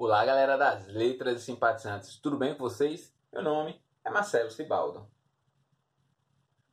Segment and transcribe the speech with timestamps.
[0.00, 3.12] Olá, galera das letras e simpatizantes, tudo bem com vocês?
[3.32, 5.10] Meu nome é Marcelo Cibaldo.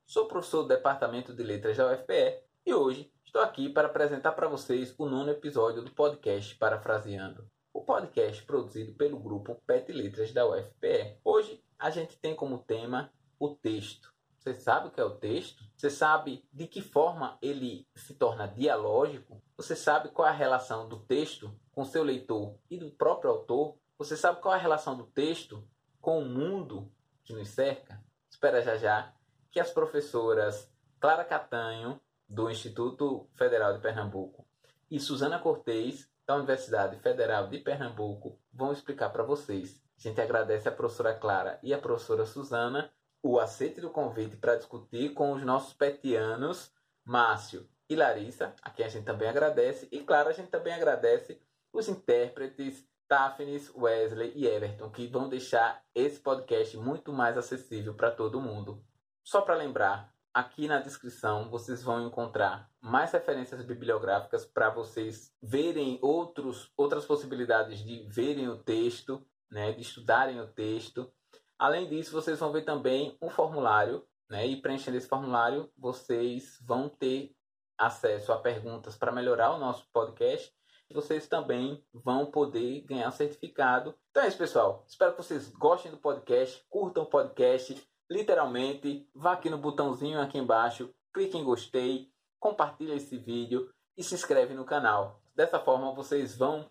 [0.05, 4.47] Sou professor do Departamento de Letras da UFPE e hoje estou aqui para apresentar para
[4.47, 10.45] vocês o nono episódio do podcast Parafraseando, o podcast produzido pelo grupo PET Letras da
[10.45, 11.17] UFPE.
[11.23, 14.14] Hoje a gente tem como tema o texto.
[14.45, 15.63] Você sabe o que é o texto?
[15.75, 19.41] Você sabe de que forma ele se torna dialógico?
[19.57, 23.75] Você sabe qual é a relação do texto com seu leitor e do próprio autor?
[23.97, 25.67] Você sabe qual é a relação do texto
[25.99, 26.91] com o mundo
[27.23, 27.99] que nos cerca?
[28.29, 29.11] Espera já já
[29.49, 31.99] que as professoras Clara Catanho,
[32.29, 34.45] do Instituto Federal de Pernambuco,
[34.91, 39.81] e Suzana Cortez, da Universidade Federal de Pernambuco, vão explicar para vocês.
[39.97, 42.93] A gente agradece a professora Clara e a professora Suzana
[43.23, 48.85] o aceite do convite para discutir com os nossos petianos, Márcio e Larissa, a quem
[48.85, 51.39] a gente também agradece, e claro, a gente também agradece
[51.73, 58.11] os intérpretes Daphnis, Wesley e Everton, que vão deixar esse podcast muito mais acessível para
[58.11, 58.83] todo mundo.
[59.23, 65.99] Só para lembrar, aqui na descrição vocês vão encontrar mais referências bibliográficas para vocês verem
[66.01, 71.11] outros, outras possibilidades de verem o texto, né, de estudarem o texto.
[71.57, 74.45] Além disso, vocês vão ver também um formulário, né?
[74.45, 77.35] E preenchendo esse formulário, vocês vão ter
[77.77, 80.53] acesso a perguntas para melhorar o nosso podcast.
[80.89, 83.95] E vocês também vão poder ganhar certificado.
[84.11, 84.83] Então é isso, pessoal.
[84.87, 87.81] Espero que vocês gostem do podcast, curtam o podcast.
[88.09, 94.13] Literalmente, vá aqui no botãozinho aqui embaixo, clique em gostei, compartilhe esse vídeo e se
[94.13, 95.19] inscreve no canal.
[95.33, 96.69] Dessa forma, vocês vão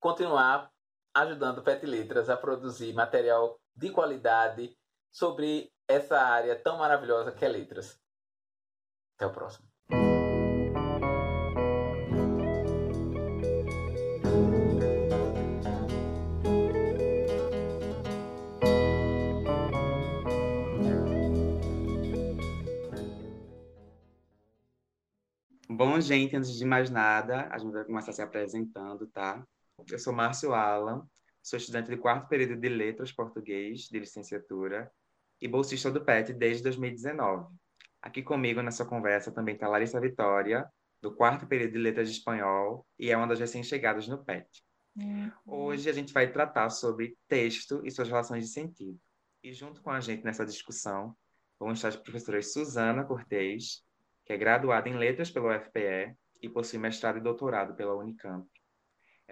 [0.00, 0.72] continuar
[1.12, 4.76] ajudando Pet Letras a produzir material de qualidade
[5.10, 8.00] sobre essa área tão maravilhosa que é letras.
[9.16, 9.72] Até o próximo.
[25.68, 29.44] Bom, gente, antes de mais nada, a gente vai começar se apresentando, tá?
[29.90, 31.04] Eu sou Márcio Alan,
[31.42, 34.90] Sou estudante de quarto período de Letras Português, de licenciatura,
[35.40, 37.52] e bolsista do PET desde 2019.
[38.00, 40.64] Aqui comigo nessa conversa também está Larissa Vitória,
[41.00, 44.48] do quarto período de Letras de Espanhol, e é uma das recém-chegadas no PET.
[44.96, 45.32] Uhum.
[45.44, 49.00] Hoje a gente vai tratar sobre texto e suas relações de sentido.
[49.42, 51.16] E junto com a gente nessa discussão
[51.58, 53.82] vão estar as professoras Suzana Cortez,
[54.24, 58.48] que é graduada em Letras pelo UFPE e possui mestrado e doutorado pela Unicamp,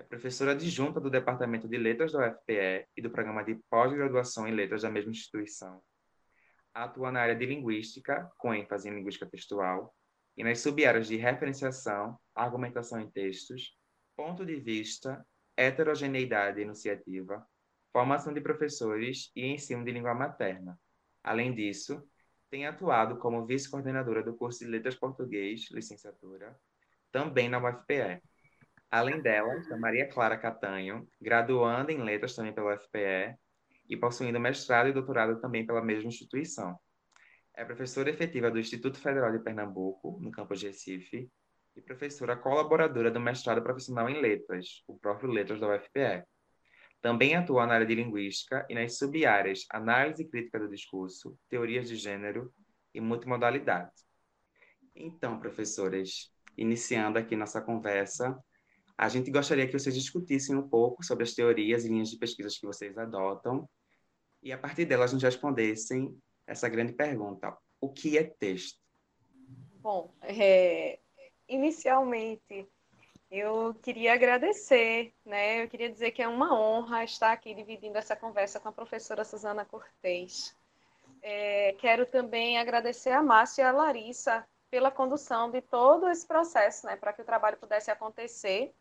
[0.00, 4.55] é professora adjunta do Departamento de Letras da UFPE e do Programa de Pós-Graduação em
[4.55, 5.83] Letras da mesma instituição.
[6.72, 9.94] Atua na área de Linguística, com ênfase em Linguística Textual,
[10.38, 13.77] e nas sub-áreas de referenciação, argumentação em textos,
[14.16, 15.22] ponto de vista,
[15.55, 17.47] heterogeneidade enunciativa,
[17.93, 20.81] formação de professores e ensino de língua materna.
[21.22, 22.03] Além disso,
[22.49, 26.59] tem atuado como vice-coordenadora do curso de Letras Português, licenciatura,
[27.12, 28.22] também na UFPE
[28.91, 33.37] Além dela, está Maria Clara Catanho, graduanda em Letras também pela UFPE
[33.89, 36.77] e possuindo mestrado e doutorado também pela mesma instituição.
[37.55, 41.31] É professora efetiva do Instituto Federal de Pernambuco, no campus de Recife,
[41.77, 46.25] e professora colaboradora do mestrado profissional em Letras, o próprio Letras da UFPE.
[47.00, 51.95] Também atua na área de Linguística e nas sub-áreas Análise Crítica do Discurso, Teorias de
[51.95, 52.53] Gênero
[52.93, 53.93] e Multimodalidade.
[54.95, 58.37] Então, professoras, iniciando aqui nossa conversa,
[59.00, 62.59] a gente gostaria que vocês discutissem um pouco sobre as teorias e linhas de pesquisas
[62.59, 63.66] que vocês adotam
[64.43, 66.15] e, a partir delas, nos respondessem
[66.47, 68.78] essa grande pergunta: o que é texto?
[69.77, 70.99] Bom, é,
[71.49, 72.69] inicialmente
[73.31, 75.65] eu queria agradecer, né?
[75.65, 79.25] Eu queria dizer que é uma honra estar aqui dividindo essa conversa com a professora
[79.25, 80.55] Suzana Cortez.
[81.22, 86.87] É, quero também agradecer a Márcia e a Larissa pela condução de todo esse processo,
[86.87, 88.75] né, para que o trabalho pudesse acontecer.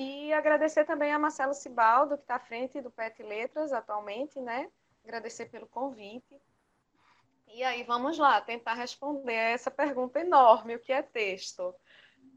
[0.00, 4.70] E agradecer também a Marcelo Cibaldo, que está à frente do PET Letras atualmente, né?
[5.02, 6.40] Agradecer pelo convite.
[7.48, 11.74] E aí, vamos lá, tentar responder essa pergunta enorme: o que é texto?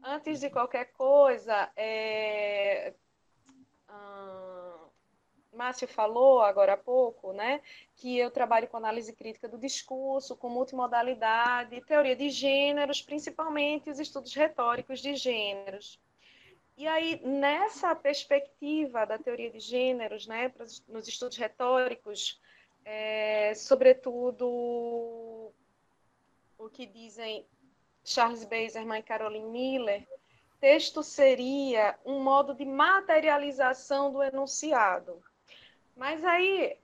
[0.02, 2.94] Antes de qualquer coisa, é...
[3.88, 4.88] Hum...
[5.52, 7.60] Márcio falou agora há pouco, né,
[7.94, 14.00] que eu trabalho com análise crítica do discurso, com multimodalidade, teoria de gêneros, principalmente os
[14.00, 16.00] estudos retóricos de gêneros.
[16.76, 20.52] E aí, nessa perspectiva da teoria de gêneros, né,
[20.88, 22.40] nos estudos retóricos,
[22.84, 25.52] é, sobretudo
[26.58, 27.46] o que dizem
[28.04, 30.06] Charles Beiserman e Caroline Miller,
[30.60, 35.22] texto seria um modo de materialização do enunciado.
[35.96, 36.78] Mas aí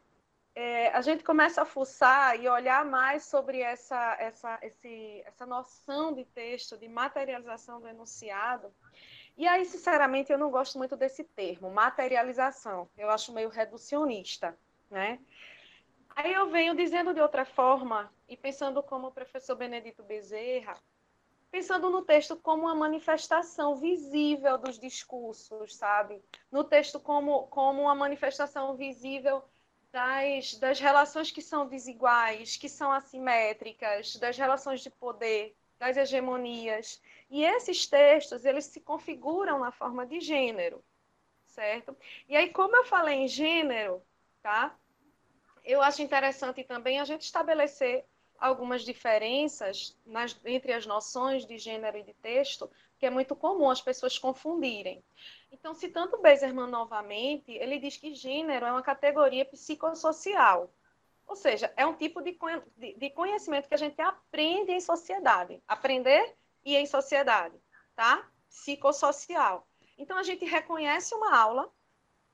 [0.55, 6.13] é, a gente começa a fuçar e olhar mais sobre essa, essa, esse, essa noção
[6.13, 8.75] de texto, de materialização do enunciado.
[9.39, 12.91] E aí, sinceramente, eu não gosto muito desse termo, materialização.
[12.99, 14.59] Eu acho meio reducionista,
[14.91, 15.21] né?
[16.17, 20.75] Aí eu venho dizendo de outra forma, e pensando como o professor Benedito Bezerra,
[21.53, 26.21] pensando no texto como uma manifestação visível dos discursos, sabe?
[26.51, 29.45] No texto como, como uma manifestação visível
[29.93, 37.01] das, das relações que são desiguais, que são assimétricas, das relações de poder, das hegemonias.
[37.31, 40.83] E esses textos, eles se configuram na forma de gênero,
[41.47, 41.97] certo?
[42.29, 44.03] E aí, como eu falei em gênero,
[44.43, 44.77] tá?
[45.65, 48.05] Eu acho interessante também a gente estabelecer
[48.39, 53.69] algumas diferenças nas, entre as noções de gênero e de texto, que é muito comum
[53.69, 55.03] as pessoas confundirem.
[55.51, 60.71] Então, citando Bezerman novamente, ele diz que gênero é uma categoria psicossocial,
[61.29, 62.37] ou seja, é um tipo de,
[62.97, 66.35] de conhecimento que a gente aprende em sociedade, aprender
[66.65, 67.55] e em sociedade,
[67.95, 68.27] tá?
[68.49, 69.69] Psicossocial.
[69.99, 71.71] Então, a gente reconhece uma aula,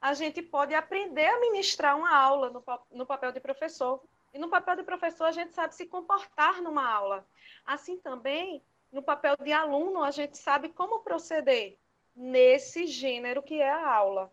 [0.00, 2.62] a gente pode aprender a ministrar uma aula no,
[2.92, 4.00] no papel de professor,
[4.32, 7.26] e no papel de professor, a gente sabe se comportar numa aula.
[7.64, 8.62] Assim também,
[8.92, 11.78] no papel de aluno, a gente sabe como proceder
[12.14, 14.32] nesse gênero que é a aula.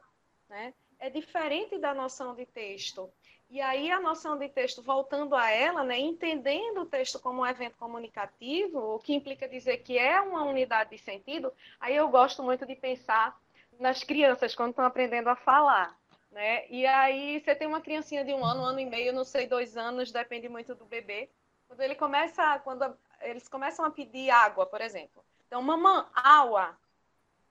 [0.50, 0.74] Né?
[1.00, 3.12] É diferente da noção de texto.
[3.52, 7.46] E aí, a noção de texto, voltando a ela, né, entendendo o texto como um
[7.46, 12.42] evento comunicativo, o que implica dizer que é uma unidade de sentido, aí eu gosto
[12.42, 13.38] muito de pensar
[13.78, 16.00] nas crianças quando estão aprendendo a falar.
[16.32, 16.66] Né?
[16.70, 19.46] E aí você tem uma criancinha de um ano, um ano e meio, não sei,
[19.46, 21.30] dois anos, depende muito do bebê.
[21.68, 25.22] Quando ele começa, quando eles começam a pedir água, por exemplo.
[25.46, 26.80] Então, mamã, água.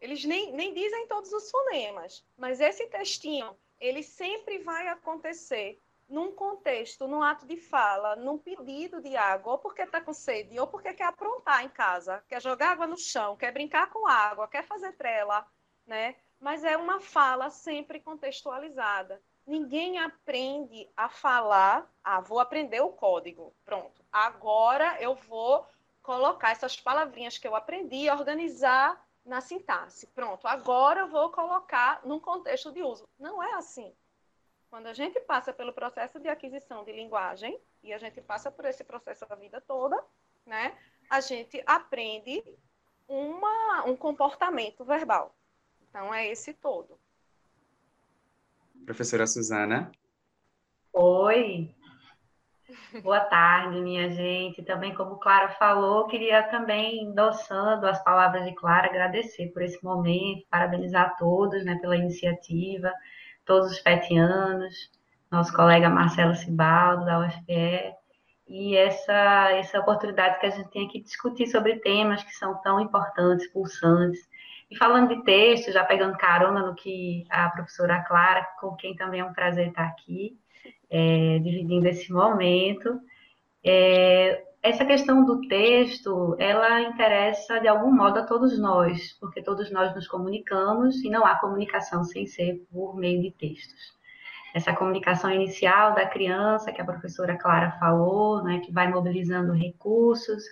[0.01, 5.79] Eles nem, nem dizem todos os fonemas, mas esse textinho, ele sempre vai acontecer
[6.11, 10.59] num contexto, num ato de fala, num pedido de água, ou porque está com sede,
[10.59, 14.49] ou porque quer aprontar em casa, quer jogar água no chão, quer brincar com água,
[14.49, 15.47] quer fazer trela,
[15.87, 16.17] né?
[16.41, 19.23] mas é uma fala sempre contextualizada.
[19.47, 24.03] Ninguém aprende a falar, ah, vou aprender o código, pronto.
[24.11, 25.67] Agora eu vou
[26.03, 30.07] colocar essas palavrinhas que eu aprendi organizar na sintaxe.
[30.09, 33.07] Pronto, agora eu vou colocar num contexto de uso.
[33.19, 33.95] Não é assim.
[34.71, 38.65] Quando a gente passa pelo processo de aquisição de linguagem, e a gente passa por
[38.65, 40.01] esse processo a vida toda,
[40.47, 40.79] né,
[41.11, 42.43] a gente aprende
[43.09, 45.35] uma, um comportamento verbal.
[45.89, 46.97] Então, é esse todo.
[48.87, 49.91] Professora Suzana.
[50.93, 51.75] Oi.
[53.03, 54.63] Boa tarde, minha gente.
[54.63, 60.47] Também, como Clara falou, queria também, endossando as palavras de Clara, agradecer por esse momento,
[60.49, 62.95] parabenizar a todos né, pela iniciativa,
[63.45, 64.91] todos os petianos,
[65.31, 67.95] nosso colega Marcelo Cibaldo, da UFPE,
[68.49, 68.77] e.
[68.77, 72.81] Essa, essa oportunidade que a gente tem aqui de discutir sobre temas que são tão
[72.81, 74.29] importantes, pulsantes,
[74.71, 79.21] e falando de texto, já pegando carona no que a professora Clara, com quem também
[79.21, 80.37] é um prazer estar aqui,
[80.89, 83.01] é, dividindo esse momento,
[83.65, 89.71] é, essa questão do texto, ela interessa de algum modo a todos nós, porque todos
[89.71, 93.99] nós nos comunicamos e não há comunicação sem ser por meio de textos.
[94.55, 100.43] Essa comunicação inicial da criança, que a professora Clara falou, né, que vai mobilizando recursos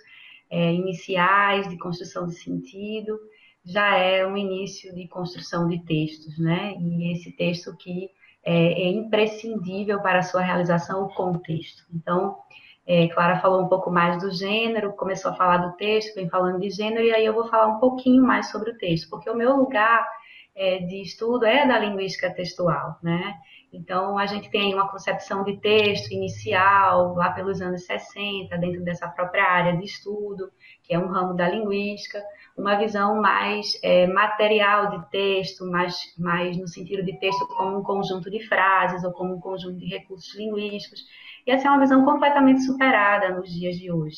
[0.49, 3.19] é, iniciais de construção de sentido,
[3.63, 6.73] já é um início de construção de textos, né?
[6.79, 8.09] E esse texto que
[8.43, 11.83] é, é imprescindível para a sua realização, o contexto.
[11.93, 12.37] Então,
[12.89, 16.59] é, Clara falou um pouco mais do gênero, começou a falar do texto, vem falando
[16.59, 19.35] de gênero, e aí eu vou falar um pouquinho mais sobre o texto, porque o
[19.35, 20.03] meu lugar
[20.55, 23.35] é, de estudo é da linguística textual, né?
[23.71, 29.07] Então, a gente tem uma concepção de texto inicial, lá pelos anos 60, dentro dessa
[29.07, 32.19] própria área de estudo, que é um ramo da linguística,
[32.57, 37.83] uma visão mais é, material de texto, mais, mais no sentido de texto como um
[37.83, 41.01] conjunto de frases ou como um conjunto de recursos linguísticos.
[41.49, 44.17] E essa é uma visão completamente superada nos dias de hoje.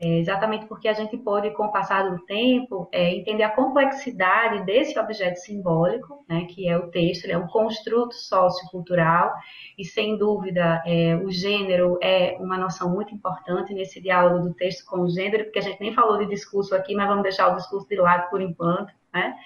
[0.00, 4.66] É, exatamente porque a gente pode, com o passar do tempo, é, entender a complexidade
[4.66, 9.32] desse objeto simbólico, né, que é o texto, ele é um construto sociocultural,
[9.78, 14.84] e sem dúvida é, o gênero é uma noção muito importante nesse diálogo do texto
[14.84, 17.54] com o gênero, porque a gente nem falou de discurso aqui, mas vamos deixar o
[17.54, 19.36] discurso de lado por enquanto, né?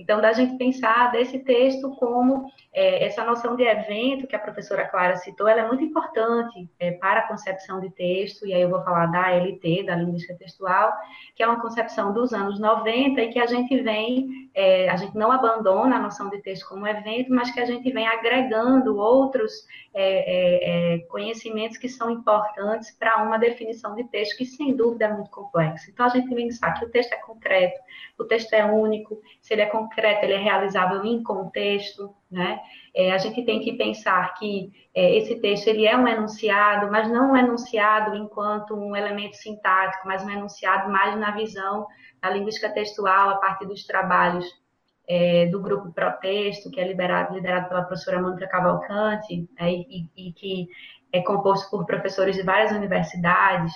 [0.00, 4.88] Então, da gente pensar desse texto como é, essa noção de evento que a professora
[4.88, 8.70] Clara citou, ela é muito importante é, para a concepção de texto, e aí eu
[8.70, 10.90] vou falar da LT, da linguística textual,
[11.34, 15.16] que é uma concepção dos anos 90 e que a gente vem, é, a gente
[15.16, 19.52] não abandona a noção de texto como evento, mas que a gente vem agregando outros
[19.94, 25.06] é, é, é conhecimentos que são importantes para uma definição de texto que, sem dúvida,
[25.06, 25.90] é muito complexa.
[25.90, 27.80] Então, a gente pensar que o texto é concreto,
[28.18, 32.60] o texto é único, se ele é concreto, ele é realizável em contexto, né?
[32.94, 37.10] É, a gente tem que pensar que é, esse texto ele é um enunciado, mas
[37.10, 41.86] não um enunciado enquanto um elemento sintático, mas um enunciado mais na visão
[42.20, 44.44] da linguística textual, a partir dos trabalhos
[45.08, 50.68] é, do grupo Protexto, que é liderado, pela professora Mônica Cavalcante, né, e, e que
[51.12, 53.72] é composto por professores de várias universidades,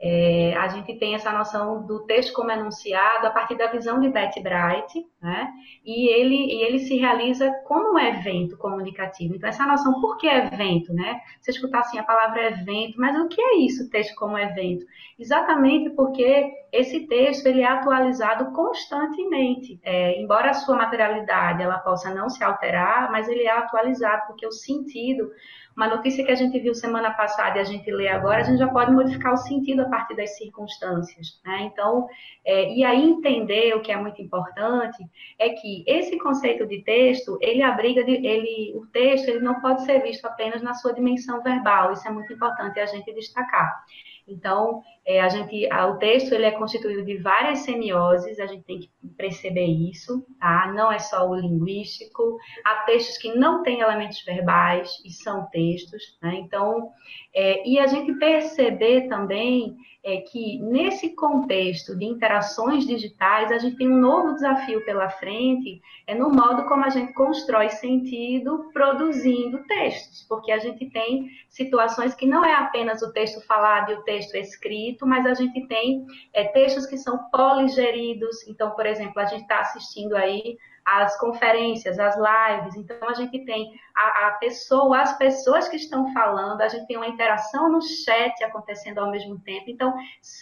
[0.00, 4.08] é, a gente tem essa noção do texto como enunciado a partir da visão de
[4.08, 5.50] Betty Bright, né?
[5.84, 9.34] E ele, e ele se realiza como um evento comunicativo.
[9.34, 11.20] Então, essa noção, por que evento, né?
[11.40, 14.84] Você escutar assim a palavra evento, mas o que é isso, texto como evento?
[15.18, 19.78] Exatamente porque esse texto ele é atualizado constantemente.
[19.82, 24.46] É, embora a sua materialidade ela possa não se alterar, mas ele é atualizado porque
[24.46, 25.30] o sentido
[25.76, 28.58] uma notícia que a gente viu semana passada e a gente lê agora, a gente
[28.58, 31.40] já pode modificar o sentido a partir das circunstâncias.
[31.44, 31.62] Né?
[31.72, 32.06] Então,
[32.44, 35.04] é, e aí entender o que é muito importante
[35.38, 39.84] é que esse conceito de texto, ele abriga, de, ele, o texto ele não pode
[39.84, 43.84] ser visto apenas na sua dimensão verbal, isso é muito importante a gente destacar.
[44.26, 48.64] Então, é, a gente, a, o texto ele é constituído de várias semioses, a gente
[48.64, 50.72] tem que perceber isso, tá?
[50.74, 52.38] Não é só o linguístico.
[52.64, 56.36] Há textos que não têm elementos verbais e são textos, né?
[56.36, 56.90] Então,
[57.34, 63.76] é, e a gente perceber também é que nesse contexto de interações digitais, a gente
[63.76, 69.64] tem um novo desafio pela frente, é no modo como a gente constrói sentido produzindo
[69.66, 74.02] textos, porque a gente tem situações que não é apenas o texto falado e o
[74.02, 78.46] texto escrito, mas a gente tem é, textos que são poligeridos.
[78.46, 82.76] Então, por exemplo, a gente está assistindo aí as conferências, as lives.
[82.76, 86.96] Então, a gente tem a, a, pessoa, as pessoas que estão falando, a gente tem
[86.96, 89.70] uma interação no chat acontecendo ao mesmo tempo.
[89.70, 89.94] Então,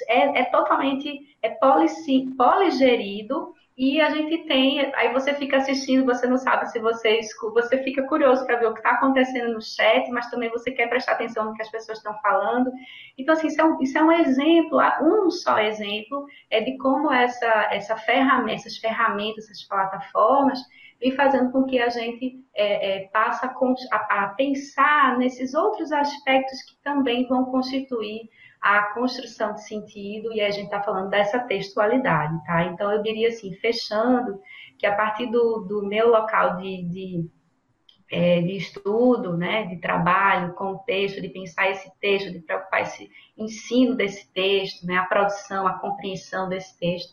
[0.09, 1.51] é, é totalmente é
[2.37, 7.19] poligerido e a gente tem, aí você fica assistindo, você não sabe se você
[7.53, 10.89] você fica curioso para ver o que está acontecendo no chat, mas também você quer
[10.89, 12.71] prestar atenção no que as pessoas estão falando.
[13.19, 17.13] Então, assim, isso é um, isso é um exemplo, um só exemplo, é de como
[17.13, 20.61] essa, essa ferramenta, essas ferramentas, essas plataformas,
[21.01, 26.63] vem fazendo com que a gente é, é, passe a, a pensar nesses outros aspectos
[26.63, 28.31] que também vão constituir
[28.63, 32.65] a construção de sentido, e a gente está falando dessa textualidade, tá?
[32.65, 34.41] Então, eu diria assim, fechando,
[34.79, 37.31] que a partir do, do meu local de, de,
[38.09, 42.83] é, de estudo, né, de trabalho com o texto, de pensar esse texto, de preocupar
[42.83, 47.13] esse ensino desse texto, né, a produção, a compreensão desse texto,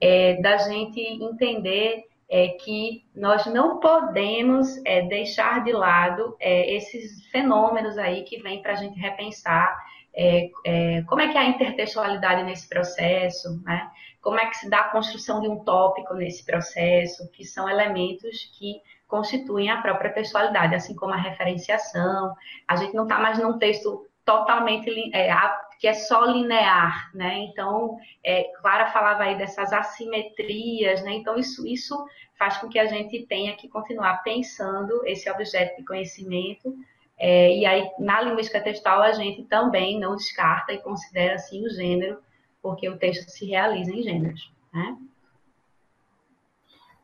[0.00, 7.26] é, da gente entender é, que nós não podemos é, deixar de lado é, esses
[7.30, 9.76] fenômenos aí que vêm para a gente repensar
[10.14, 13.90] é, é, como é que é a intertextualidade nesse processo, né?
[14.20, 18.50] como é que se dá a construção de um tópico nesse processo, que são elementos
[18.58, 22.34] que constituem a própria textualidade, assim como a referenciação.
[22.66, 25.30] A gente não está mais num texto totalmente é,
[25.78, 27.40] que é só linear, né?
[27.40, 31.12] Então, é, Clara falava aí dessas assimetrias, né?
[31.12, 32.02] Então isso isso
[32.38, 36.74] faz com que a gente tenha que continuar pensando esse objeto de conhecimento
[37.16, 41.70] é, e aí, na linguística textual, a gente também não descarta e considera assim o
[41.70, 42.18] gênero,
[42.60, 44.52] porque o texto se realiza em gêneros.
[44.72, 44.98] Né?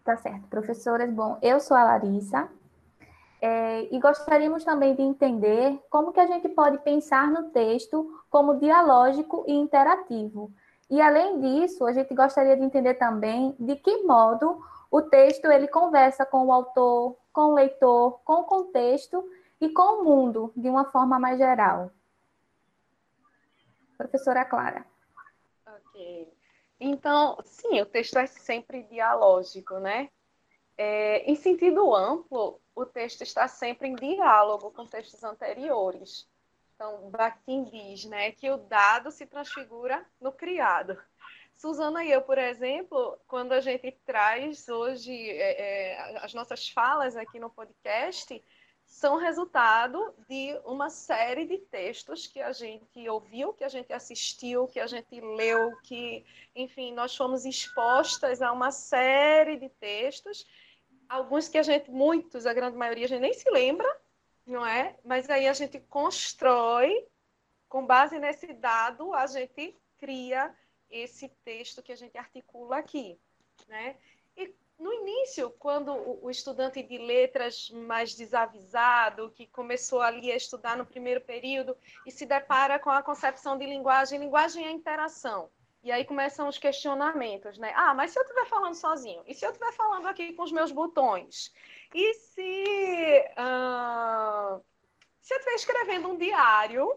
[0.04, 1.10] Tá certo, professoras.
[1.10, 2.48] Bom, eu sou a Larissa
[3.40, 8.58] é, e gostaríamos também de entender como que a gente pode pensar no texto como
[8.58, 10.50] dialógico e interativo.
[10.90, 15.68] E além disso, a gente gostaria de entender também de que modo o texto ele
[15.68, 19.24] conversa com o autor, com o leitor, com o contexto
[19.60, 21.90] e com o mundo, de uma forma mais geral.
[23.96, 24.86] Professora Clara.
[25.66, 26.32] Ok.
[26.80, 30.08] Então, sim, o texto é sempre dialógico, né?
[30.78, 36.26] É, em sentido amplo, o texto está sempre em diálogo com textos anteriores.
[36.74, 40.98] Então, Bakhtin diz né, que o dado se transfigura no criado.
[41.54, 45.60] Suzana e eu, por exemplo, quando a gente traz hoje é,
[45.92, 48.42] é, as nossas falas aqui no podcast,
[48.90, 54.66] são resultado de uma série de textos que a gente ouviu, que a gente assistiu,
[54.66, 60.44] que a gente leu, que, enfim, nós fomos expostas a uma série de textos,
[61.08, 63.88] alguns que a gente, muitos, a grande maioria, a gente nem se lembra,
[64.44, 64.96] não é?
[65.04, 67.06] Mas aí a gente constrói,
[67.68, 70.52] com base nesse dado, a gente cria
[70.90, 73.16] esse texto que a gente articula aqui,
[73.68, 73.96] né?
[74.80, 80.86] No início, quando o, estudante de letras mais desavisado, que começou ali a estudar no
[80.86, 85.50] primeiro período e se depara com a concepção de linguagem, linguagem é interação.
[85.82, 87.74] E aí começam os questionamentos, né?
[87.76, 89.22] Ah, mas se eu estiver falando sozinho?
[89.26, 91.52] E se eu estiver falando aqui com os meus botões?
[91.94, 94.64] E se, uh,
[95.20, 96.90] se eu estiver escrevendo um diário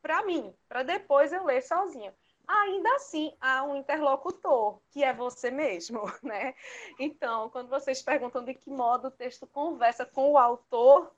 [0.00, 2.14] para mim, para depois eu ler sozinho?
[2.46, 6.54] Ainda assim há um interlocutor, que é você mesmo, né?
[6.98, 11.14] Então, quando vocês perguntam de que modo o texto conversa com o autor,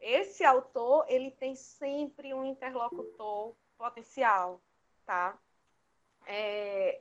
[0.00, 4.60] esse autor, ele tem sempre um interlocutor potencial,
[5.06, 5.38] tá?
[6.26, 7.00] É,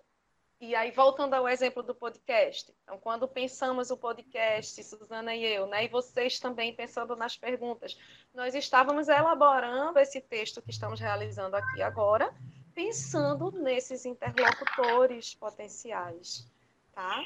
[0.66, 2.74] e aí, voltando ao exemplo do podcast.
[2.84, 7.98] Então, quando pensamos o podcast, Suzana e eu, né, e vocês também pensando nas perguntas,
[8.34, 12.34] nós estávamos elaborando esse texto que estamos realizando aqui agora,
[12.74, 16.46] pensando nesses interlocutores potenciais,
[16.94, 17.24] tá?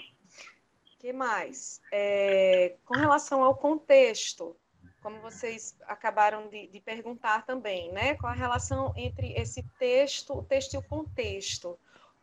[0.99, 1.81] que mais?
[1.91, 4.55] É, com relação ao contexto,
[5.01, 8.15] como vocês acabaram de, de, perguntar também, né?
[8.15, 11.79] Qual a relação entre esse texto, o texto e o contexto?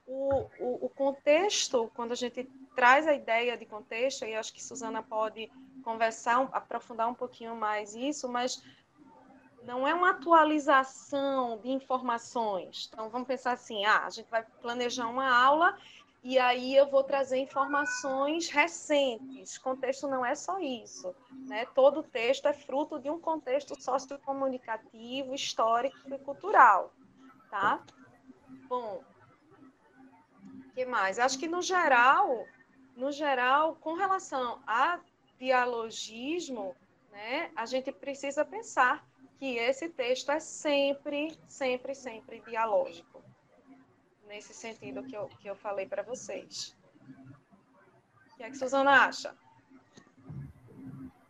[0.07, 2.45] O, o, o contexto, quando a gente
[2.76, 5.50] traz a ideia de contexto, e acho que Suzana pode
[5.83, 8.62] conversar, aprofundar um pouquinho mais isso, mas
[9.66, 12.88] não é uma atualização de informações.
[12.92, 15.76] Então, vamos pensar assim: ah, a gente vai planejar uma aula
[16.23, 19.59] e aí eu vou trazer informações recentes.
[19.59, 21.14] Contexto não é só isso.
[21.47, 21.66] Né?
[21.75, 26.92] Todo texto é fruto de um contexto sociocomunicativo, histórico e cultural.
[27.50, 27.83] Tá?
[28.68, 29.02] Bom,
[30.42, 31.18] o que mais?
[31.18, 32.47] Acho que no geral,
[32.97, 34.99] no geral, com relação a
[35.38, 36.75] dialogismo,
[37.12, 39.04] né, a gente precisa pensar
[39.38, 43.23] que esse texto é sempre, sempre, sempre dialógico.
[44.26, 46.76] Nesse sentido que eu, que eu falei para vocês.
[48.33, 49.35] O que é que Suzana acha?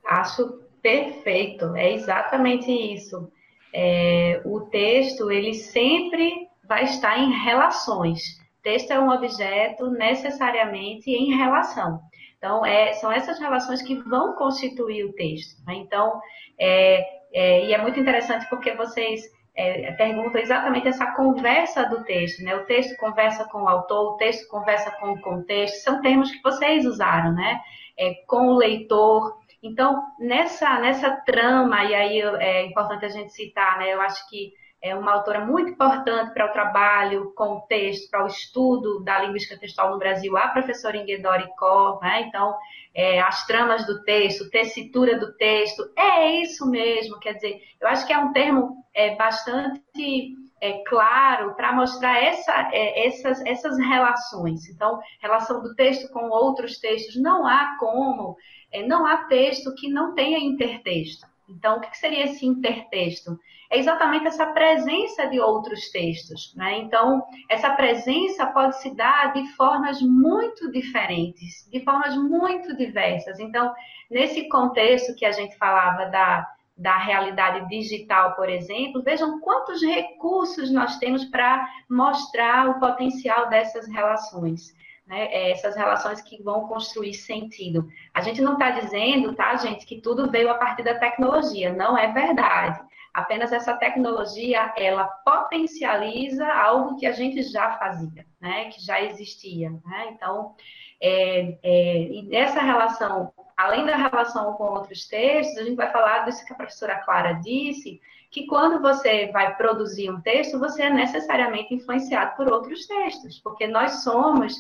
[0.05, 3.31] Acho perfeito, é exatamente isso.
[3.73, 8.23] É, o texto, ele sempre vai estar em relações.
[8.63, 12.01] Texto é um objeto necessariamente em relação.
[12.39, 15.63] Então, é, são essas relações que vão constituir o texto.
[15.67, 15.77] Né?
[15.77, 16.21] Então,
[16.59, 17.03] é,
[17.35, 19.23] é, e é muito interessante porque vocês
[19.57, 22.55] é, perguntam exatamente essa conversa do texto, né?
[22.55, 26.41] O texto conversa com o autor, o texto conversa com o contexto, são termos que
[26.43, 27.61] vocês usaram, né?
[27.99, 29.37] É, com o leitor.
[29.61, 33.93] Então, nessa, nessa trama, e aí é importante a gente citar, né?
[33.93, 34.53] Eu acho que
[34.85, 39.19] é uma autora muito importante para o trabalho com o texto, para o estudo da
[39.21, 42.21] linguística textual no Brasil, a professora Inguedori Kor, né?
[42.29, 42.55] Então,
[42.95, 48.07] é, as tramas do texto, tessitura do texto, é isso mesmo, quer dizer, eu acho
[48.07, 54.69] que é um termo é, bastante é, claro para mostrar essa, é, essas, essas relações.
[54.69, 58.37] Então, relação do texto com outros textos, não há como,
[58.71, 61.27] é, não há texto que não tenha intertexto.
[61.55, 63.39] Então, o que seria esse intertexto?
[63.71, 66.53] É exatamente essa presença de outros textos.
[66.57, 66.79] Né?
[66.79, 73.39] Então, essa presença pode se dar de formas muito diferentes, de formas muito diversas.
[73.39, 73.73] Então,
[74.11, 80.71] nesse contexto que a gente falava da, da realidade digital, por exemplo, vejam quantos recursos
[80.71, 84.75] nós temos para mostrar o potencial dessas relações
[85.07, 87.89] né, é, essas relações que vão construir sentido.
[88.13, 91.97] A gente não está dizendo, tá, gente, que tudo veio a partir da tecnologia, não
[91.97, 92.81] é verdade.
[93.13, 99.71] Apenas essa tecnologia, ela potencializa algo que a gente já fazia, né, que já existia.
[99.71, 100.09] Né?
[100.13, 100.55] Então,
[101.01, 106.45] é, é, nessa relação, além da relação com outros textos, a gente vai falar disso
[106.45, 108.01] que a professora Clara disse,
[108.35, 113.65] que quando você vai produzir um texto, você é necessariamente influenciado por outros textos, porque
[113.69, 114.55] nós somos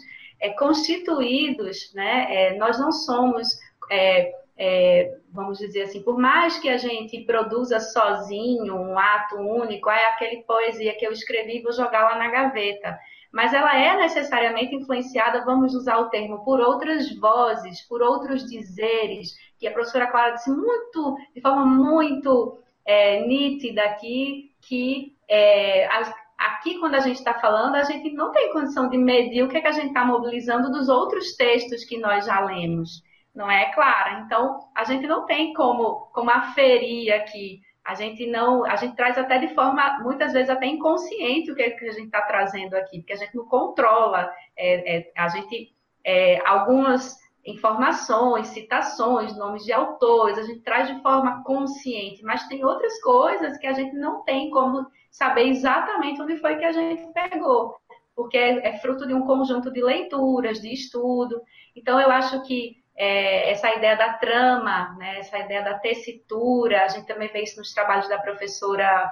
[0.44, 2.26] é, constituídos, né?
[2.28, 3.48] É, nós não somos,
[3.90, 9.88] é, é, vamos dizer assim, por mais que a gente produza sozinho um ato único,
[9.88, 12.98] é aquele poesia que eu escrevi e vou jogar lá na gaveta.
[13.33, 19.35] Mas ela é necessariamente influenciada, vamos usar o termo, por outras vozes, por outros dizeres,
[19.59, 26.14] que a professora Clara disse muito, de forma muito é, nítida aqui, que é, as,
[26.38, 29.56] Aqui, quando a gente está falando, a gente não tem condição de medir o que,
[29.56, 33.02] é que a gente está mobilizando dos outros textos que nós já lemos.
[33.34, 34.20] não é clara.
[34.20, 37.60] Então, a gente não tem como, como aferir aqui.
[37.84, 41.70] A gente não, a gente traz até de forma, muitas vezes até inconsciente o que,
[41.70, 44.32] que a gente está trazendo aqui, porque a gente não controla.
[44.56, 51.02] É, é, a gente, é, algumas informações, citações, nomes de autores, a gente traz de
[51.02, 56.37] forma consciente, mas tem outras coisas que a gente não tem como saber exatamente onde
[56.38, 57.77] foi que a gente pegou,
[58.16, 61.40] porque é, é fruto de um conjunto de leituras, de estudo.
[61.74, 66.88] Então, eu acho que é, essa ideia da trama, né, essa ideia da tessitura, a
[66.88, 69.09] gente também vê isso nos trabalhos da professora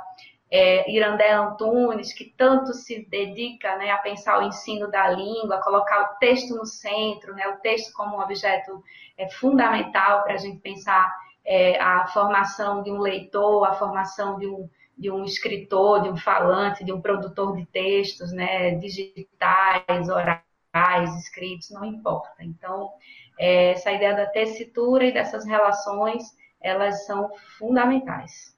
[0.50, 5.62] é, Irandé Antunes, que tanto se dedica né, a pensar o ensino da língua, a
[5.62, 8.82] colocar o texto no centro, né, o texto como um objeto
[9.16, 14.48] é, fundamental para a gente pensar é, a formação de um leitor, a formação de
[14.48, 21.16] um, de um escritor, de um falante, de um produtor de textos, né, digitais, orais,
[21.18, 22.36] escritos, não importa.
[22.40, 22.90] Então,
[23.38, 26.24] é, essa ideia da tessitura e dessas relações,
[26.60, 28.56] elas são fundamentais.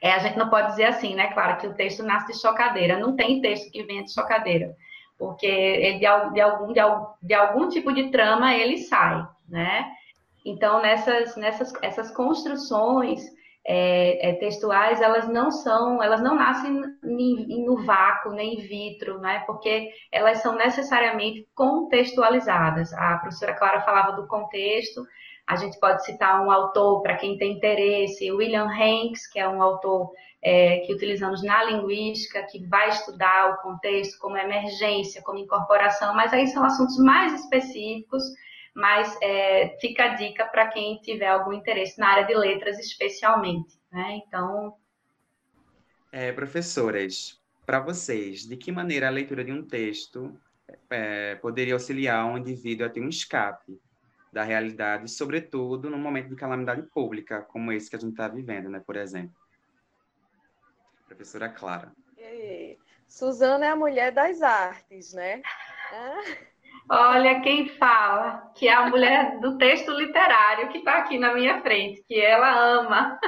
[0.00, 1.32] É, a gente não pode dizer assim, né?
[1.32, 2.98] Claro que o texto nasce de chocadeira.
[2.98, 4.76] Não tem texto que venha de chocadeira,
[5.18, 6.80] porque de, algum, de,
[7.22, 9.90] de algum tipo de trama ele sai, né?
[10.44, 13.22] Então, nessas, nessas essas construções
[13.70, 19.44] é, é, textuais, elas não são, elas não nascem no vácuo, nem in vitro, né?
[19.46, 22.94] porque elas são necessariamente contextualizadas.
[22.94, 25.06] A professora Clara falava do contexto,
[25.46, 29.62] a gente pode citar um autor para quem tem interesse, William Hanks, que é um
[29.62, 36.14] autor é, que utilizamos na linguística, que vai estudar o contexto como emergência, como incorporação,
[36.14, 38.24] mas aí são assuntos mais específicos
[38.74, 43.80] mas é, fica a dica para quem tiver algum interesse na área de letras, especialmente.
[43.90, 44.20] Né?
[44.26, 44.76] Então.
[46.12, 50.38] É, professoras, para vocês, de que maneira a leitura de um texto
[50.90, 53.80] é, poderia auxiliar um indivíduo a ter um escape
[54.32, 58.68] da realidade, sobretudo num momento de calamidade pública, como esse que a gente está vivendo,
[58.68, 59.34] né, por exemplo?
[61.06, 61.92] Professora Clara.
[63.08, 65.42] Suzana é a mulher das artes, né?
[66.90, 71.60] Olha quem fala, que é a mulher do texto literário que está aqui na minha
[71.60, 73.20] frente, que ela ama.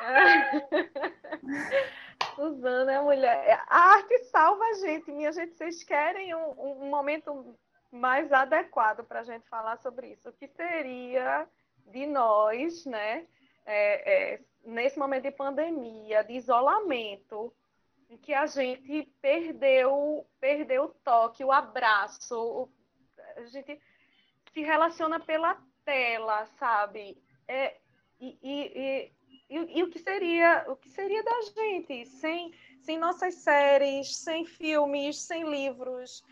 [2.34, 3.64] Suzana é a mulher.
[3.68, 5.54] A arte salva a gente, minha gente.
[5.54, 7.56] Vocês querem um, um momento
[7.92, 10.28] mais adequado para a gente falar sobre isso?
[10.28, 11.46] O que seria
[11.86, 13.26] de nós, né?
[13.64, 17.54] É, é, nesse momento de pandemia, de isolamento,
[18.10, 22.68] em que a gente perdeu, perdeu o toque, o abraço,
[23.36, 23.80] a gente
[24.52, 27.22] se relaciona pela tela, sabe?
[27.46, 27.76] É,
[28.20, 29.12] e, e,
[29.50, 34.44] e, e, o que seria o que seria da gente sem, sem nossas séries, sem
[34.44, 36.22] filmes, sem livros?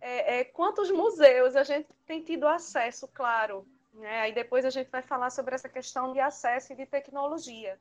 [0.00, 3.66] É, é, quantos museus a gente tem tido acesso, claro?
[3.94, 4.20] Né?
[4.20, 7.80] Aí depois a gente vai falar sobre essa questão de acesso e de tecnologia.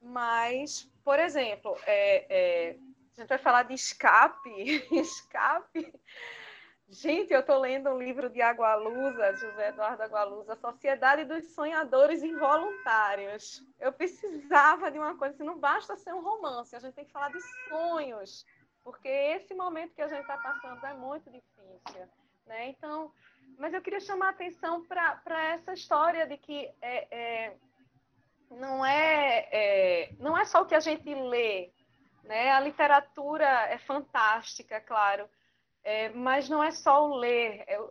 [0.00, 2.76] Mas, por exemplo, é, é
[3.18, 5.92] a gente vai falar de escape, escape
[6.90, 13.62] Gente, eu estou lendo um livro de Agualusa, José Eduardo Agualusa, Sociedade dos Sonhadores Involuntários.
[13.78, 17.12] Eu precisava de uma coisa, assim, não basta ser um romance, a gente tem que
[17.12, 18.46] falar de sonhos,
[18.82, 22.08] porque esse momento que a gente está passando é muito difícil.
[22.46, 22.70] Né?
[22.70, 23.12] Então,
[23.58, 27.16] mas eu queria chamar a atenção para essa história de que é,
[27.50, 27.56] é,
[28.50, 31.70] não, é, é, não é só o que a gente lê,
[32.24, 32.50] né?
[32.50, 35.28] A literatura é fantástica, claro,
[35.88, 37.64] é, mas não é só o ler.
[37.66, 37.90] É, o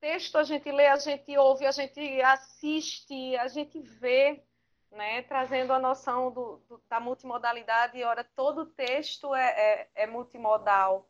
[0.00, 4.42] texto a gente lê, a gente ouve, a gente assiste, a gente vê,
[4.90, 8.02] né, trazendo a noção do, do, da multimodalidade.
[8.02, 11.08] Ora, todo texto é, é, é multimodal.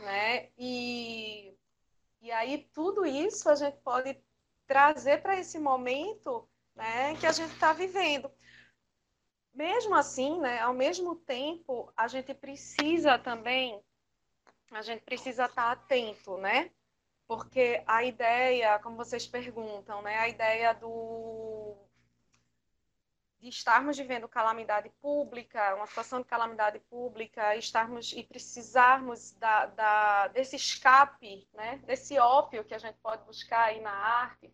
[0.00, 0.48] Né?
[0.58, 1.56] E,
[2.20, 4.20] e aí tudo isso a gente pode
[4.66, 8.28] trazer para esse momento né, que a gente está vivendo.
[9.54, 13.80] Mesmo assim, né, ao mesmo tempo, a gente precisa também
[14.70, 16.70] a gente precisa estar atento, né?
[17.26, 20.18] Porque a ideia, como vocês perguntam, né?
[20.18, 21.67] A ideia do
[23.40, 30.28] de estarmos vivendo calamidade pública, uma situação de calamidade pública, estarmos e precisarmos da, da,
[30.28, 34.52] desse escape, né, desse ópio que a gente pode buscar aí na arte,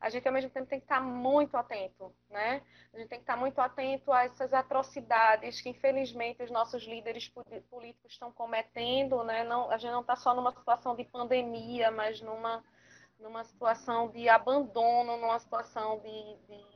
[0.00, 2.62] a gente ao mesmo tempo tem que estar muito atento, né?
[2.92, 7.30] A gente tem que estar muito atento a essas atrocidades que infelizmente os nossos líderes
[7.70, 9.44] políticos estão cometendo, né?
[9.44, 12.62] Não, a gente não está só numa situação de pandemia, mas numa
[13.18, 16.75] numa situação de abandono, numa situação de, de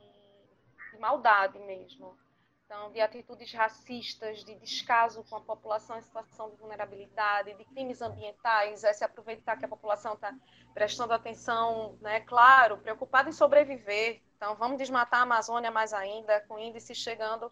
[1.01, 2.17] maldade mesmo.
[2.65, 8.01] então, de atitudes racistas, de descaso com a população em situação de vulnerabilidade, de crimes
[8.01, 10.33] ambientais, é se aproveitar que a população está
[10.73, 14.21] prestando atenção, né, claro, preocupada em sobreviver.
[14.37, 17.51] Então, vamos desmatar a Amazônia mais ainda, com índices chegando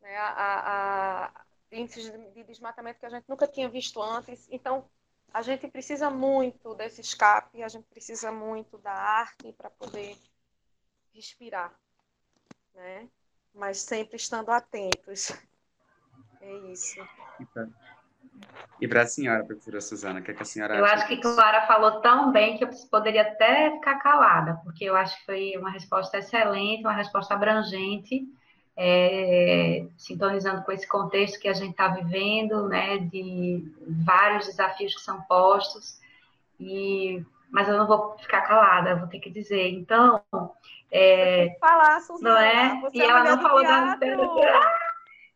[0.00, 4.46] né, a, a, índices de desmatamento que a gente nunca tinha visto antes.
[4.50, 4.88] Então,
[5.32, 10.16] a gente precisa muito desse escape, a gente precisa muito da arte para poder
[11.12, 11.74] respirar,
[12.78, 13.08] né?
[13.54, 15.32] mas sempre estando atentos.
[16.40, 17.04] É isso.
[18.80, 21.20] E para a senhora, professora Suzana, o que, é que a senhora Eu acho que
[21.20, 25.56] Clara falou tão bem que eu poderia até ficar calada, porque eu acho que foi
[25.56, 28.24] uma resposta excelente, uma resposta abrangente,
[28.76, 33.68] é, sintonizando com esse contexto que a gente está vivendo, né, de
[34.06, 35.98] vários desafios que são postos,
[36.60, 39.68] e, mas eu não vou ficar calada, eu vou ter que dizer.
[39.70, 40.22] Então,
[40.90, 42.30] é, falar, Suzana.
[42.30, 42.82] Não é?
[42.92, 43.98] E é ela não falou da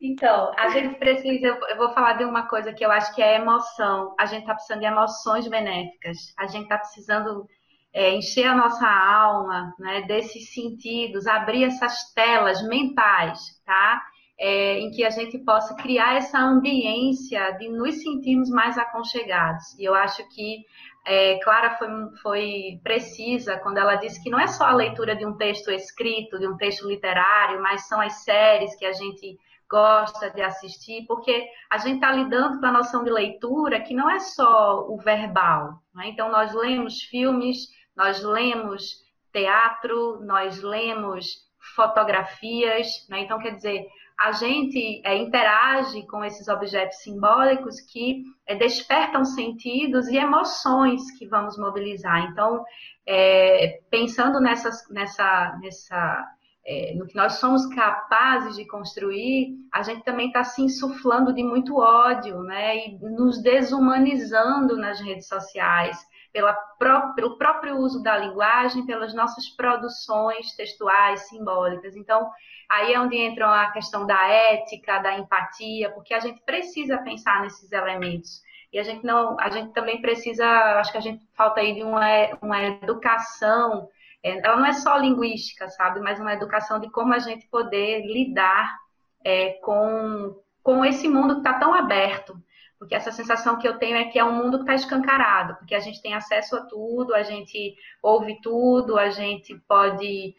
[0.05, 3.37] Então, a gente precisa, eu vou falar de uma coisa que eu acho que é
[3.37, 4.17] emoção.
[4.19, 6.35] A gente está precisando de emoções benéficas.
[6.37, 7.49] A gente está precisando
[7.93, 14.03] é, encher a nossa alma né, desses sentidos, abrir essas telas mentais, tá?
[14.39, 19.79] É, em que a gente possa criar essa ambiência de nos sentirmos mais aconchegados.
[19.79, 20.65] E eu acho que
[21.05, 21.89] é, Clara foi,
[22.23, 26.39] foi precisa quando ela disse que não é só a leitura de um texto escrito,
[26.39, 29.39] de um texto literário, mas são as séries que a gente
[29.73, 34.09] gosta de assistir, porque a gente está lidando com a noção de leitura que não
[34.11, 35.81] é só o verbal.
[35.95, 36.09] Né?
[36.09, 38.97] Então, nós lemos filmes, nós lemos
[39.33, 43.21] teatro, nós lemos fotografias, né?
[43.21, 43.87] então quer dizer,
[44.19, 51.27] a gente é, interage com esses objetos simbólicos que é, despertam sentidos e emoções que
[51.27, 52.25] vamos mobilizar.
[52.31, 52.65] Então,
[53.07, 56.29] é, pensando nessas, nessa, nessa,
[56.65, 61.43] é, no que nós somos capazes de construir, a gente também está se insuflando de
[61.43, 62.87] muito ódio, né?
[62.87, 65.99] E nos desumanizando nas redes sociais,
[66.33, 71.95] pela pró pelo próprio uso da linguagem, pelas nossas produções textuais, simbólicas.
[71.95, 72.31] Então,
[72.73, 77.43] Aí é onde entra a questão da ética, da empatia, porque a gente precisa pensar
[77.43, 78.41] nesses elementos.
[78.73, 80.47] E a gente não, a gente também precisa,
[80.81, 82.01] acho que a gente falta aí de uma,
[82.41, 83.91] uma educação,
[84.23, 88.07] é, ela não é só linguística, sabe, mas uma educação de como a gente poder
[88.07, 88.75] lidar
[89.23, 92.35] é, com, com esse mundo que está tão aberto.
[92.83, 95.73] Porque essa sensação que eu tenho é que é um mundo que está escancarado, porque
[95.73, 100.35] a gente tem acesso a tudo, a gente ouve tudo, a gente pode,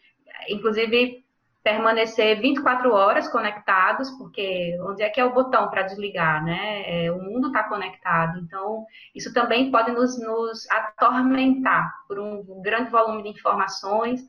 [0.50, 1.24] inclusive,
[1.62, 7.06] permanecer 24 horas conectados, porque onde é que é o botão para desligar, né?
[7.06, 12.90] É, o mundo está conectado, então isso também pode nos, nos atormentar por um grande
[12.90, 14.20] volume de informações.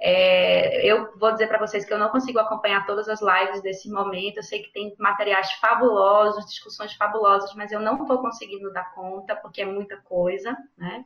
[0.00, 3.90] É, eu vou dizer para vocês que eu não consigo acompanhar todas as lives desse
[3.90, 4.36] momento.
[4.36, 9.34] Eu sei que tem materiais fabulosos, discussões fabulosas, mas eu não estou conseguindo dar conta
[9.34, 11.04] porque é muita coisa, né?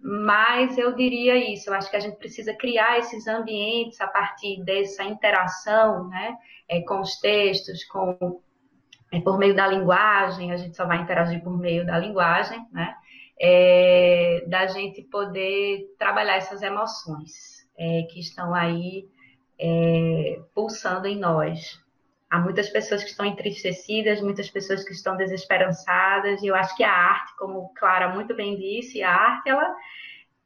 [0.00, 4.62] Mas eu diria isso, eu acho que a gente precisa criar esses ambientes a partir
[4.62, 6.36] dessa interação né,
[6.68, 8.42] é, com os textos, com,
[9.10, 12.94] é, por meio da linguagem, a gente só vai interagir por meio da linguagem, né?
[13.40, 19.08] É, da gente poder trabalhar essas emoções é, que estão aí
[19.58, 21.82] é, pulsando em nós.
[22.30, 26.82] Há muitas pessoas que estão entristecidas, muitas pessoas que estão desesperançadas, e eu acho que
[26.82, 29.76] a arte, como Clara muito bem disse, a arte, ela,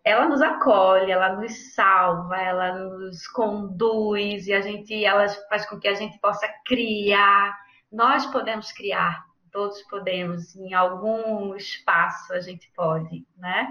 [0.05, 5.79] ela nos acolhe, ela nos salva, ela nos conduz, e a gente, ela faz com
[5.79, 7.57] que a gente possa criar.
[7.91, 13.67] Nós podemos criar, todos podemos, em algum espaço a gente pode, né?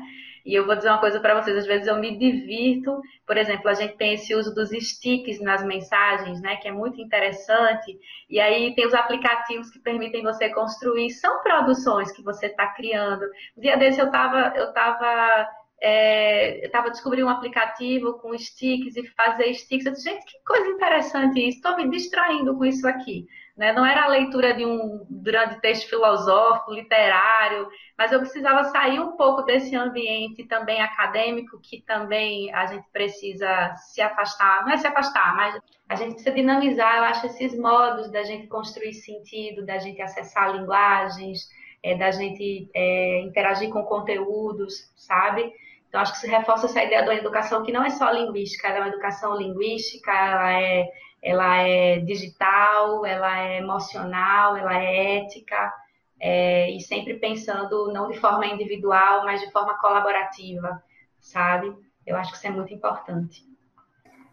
[0.48, 3.68] E eu vou dizer uma coisa para vocês, às vezes eu me divirto, por exemplo,
[3.68, 8.40] a gente tem esse uso dos sticks nas mensagens, né, que é muito interessante, e
[8.40, 13.26] aí tem os aplicativos que permitem você construir, são produções que você está criando.
[13.58, 15.50] Um dia desse eu estava eu tava,
[15.82, 20.42] é, eu tava descobrindo um aplicativo com sticks e fazer sticks, eu disse, gente, que
[20.46, 23.28] coisa interessante isso, estou me distraindo com isso aqui.
[23.58, 23.74] Né?
[23.74, 27.68] Não era a leitura de um grande texto filosófico, literário,
[27.98, 33.74] mas eu precisava sair um pouco desse ambiente também acadêmico, que também a gente precisa
[33.76, 38.12] se afastar, não é se afastar, mas a gente precisa dinamizar, eu acho, esses modos
[38.12, 41.50] da gente construir sentido, da gente acessar linguagens,
[41.82, 45.52] é, da gente é, interagir com conteúdos, sabe?
[45.88, 48.78] Então, acho que se reforça essa ideia da educação que não é só linguística, ela
[48.78, 50.88] é uma educação linguística, ela é
[51.28, 55.74] ela é digital, ela é emocional, ela é ética,
[56.18, 60.82] é, e sempre pensando não de forma individual, mas de forma colaborativa,
[61.20, 61.76] sabe?
[62.06, 63.44] Eu acho que isso é muito importante.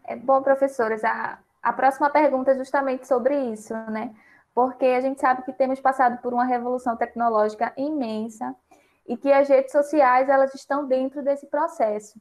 [0.05, 4.15] É bom, professores, a, A próxima pergunta é justamente sobre isso, né?
[4.53, 8.55] Porque a gente sabe que temos passado por uma revolução tecnológica imensa
[9.05, 12.17] e que as redes sociais elas estão dentro desse processo.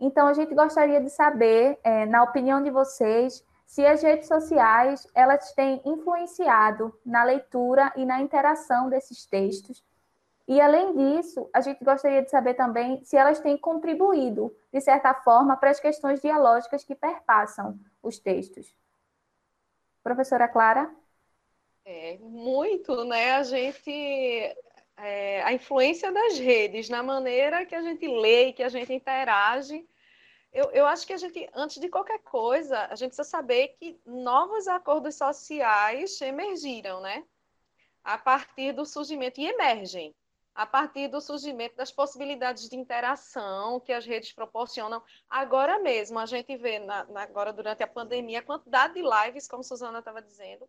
[0.00, 5.06] Então, a gente gostaria de saber, é, na opinião de vocês, se as redes sociais
[5.14, 9.84] elas têm influenciado na leitura e na interação desses textos.
[10.46, 15.14] E, além disso, a gente gostaria de saber também se elas têm contribuído, de certa
[15.14, 18.74] forma, para as questões dialógicas que perpassam os textos.
[20.02, 20.94] Professora Clara?
[21.86, 23.32] É, muito, né?
[23.32, 23.90] A gente.
[24.96, 29.84] É, a influência das redes na maneira que a gente lê que a gente interage
[30.54, 34.00] eu, eu acho que a gente, antes de qualquer coisa, a gente precisa saber que
[34.06, 37.24] novos acordos sociais emergiram, né?
[38.04, 40.14] A partir do surgimento, e emergem,
[40.54, 45.02] a partir do surgimento das possibilidades de interação que as redes proporcionam.
[45.28, 49.48] Agora mesmo, a gente vê, na, na, agora durante a pandemia, a quantidade de lives,
[49.48, 50.68] como Suzana estava dizendo.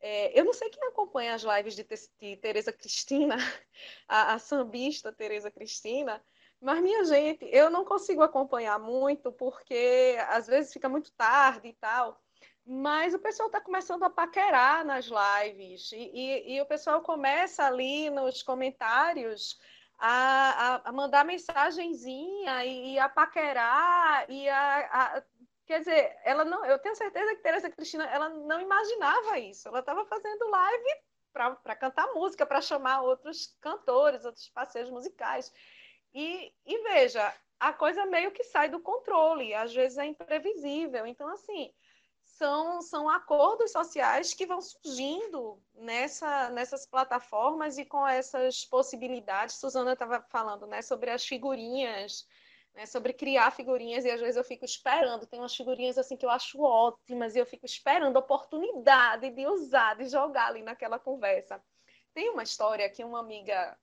[0.00, 1.86] É, eu não sei quem acompanha as lives de,
[2.20, 3.36] de Tereza Cristina,
[4.06, 6.22] a, a sambista Tereza Cristina,
[6.64, 11.72] mas, minha gente, eu não consigo acompanhar muito, porque às vezes fica muito tarde e
[11.74, 12.18] tal.
[12.66, 15.92] Mas o pessoal está começando a paquerar nas lives.
[15.92, 19.58] E, e, e, o pessoal começa ali nos comentários
[19.98, 25.22] a, a, a mandar mensagenzinha e, a paquerar e a, a,
[25.66, 29.68] Quer dizer, ela não, eu tenho certeza que Teresa Cristina ela não imaginava isso.
[29.68, 35.52] Ela estava fazendo live para cantar música, para chamar outros cantores, outros parceiros musicais.
[36.14, 41.06] E, e veja, a coisa meio que sai do controle, às vezes é imprevisível.
[41.06, 41.72] Então, assim,
[42.24, 49.56] são, são acordos sociais que vão surgindo nessa, nessas plataformas e com essas possibilidades.
[49.56, 52.26] Suzana estava falando né, sobre as figurinhas,
[52.74, 55.26] né, sobre criar figurinhas, e às vezes eu fico esperando.
[55.26, 59.46] Tem umas figurinhas assim que eu acho ótimas, e eu fico esperando a oportunidade de
[59.46, 61.62] usar, de jogar ali naquela conversa.
[62.12, 63.76] Tem uma história que uma amiga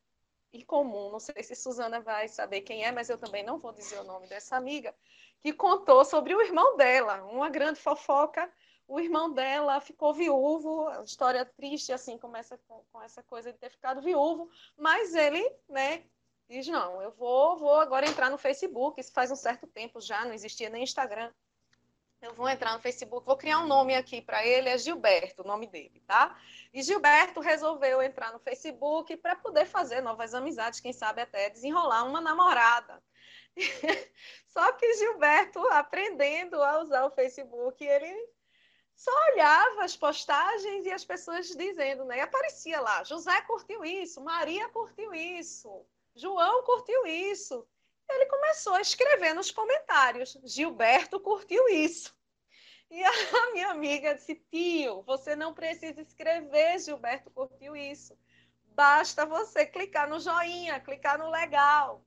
[0.53, 3.71] em comum, não sei se Suzana vai saber quem é, mas eu também não vou
[3.71, 4.93] dizer o nome dessa amiga,
[5.39, 8.51] que contou sobre o irmão dela, uma grande fofoca.
[8.87, 13.69] O irmão dela ficou viúvo, história triste, assim, começa com, com essa coisa de ter
[13.69, 16.03] ficado viúvo, mas ele, né,
[16.49, 18.99] diz: não, eu vou, vou agora entrar no Facebook.
[18.99, 21.31] Isso faz um certo tempo já, não existia nem Instagram.
[22.21, 25.47] Eu vou entrar no Facebook, vou criar um nome aqui para ele, é Gilberto, o
[25.47, 26.39] nome dele, tá?
[26.71, 32.03] E Gilberto resolveu entrar no Facebook para poder fazer novas amizades, quem sabe até desenrolar
[32.03, 33.01] uma namorada.
[34.45, 38.29] Só que Gilberto, aprendendo a usar o Facebook, ele
[38.95, 42.17] só olhava as postagens e as pessoas dizendo, né?
[42.17, 47.67] E aparecia lá, José curtiu isso, Maria curtiu isso, João curtiu isso
[48.09, 52.15] ele começou a escrever nos comentários: Gilberto curtiu isso.
[52.89, 53.11] E a
[53.53, 58.17] minha amiga disse: Tio, você não precisa escrever, Gilberto curtiu isso.
[58.73, 62.05] Basta você clicar no joinha, clicar no legal.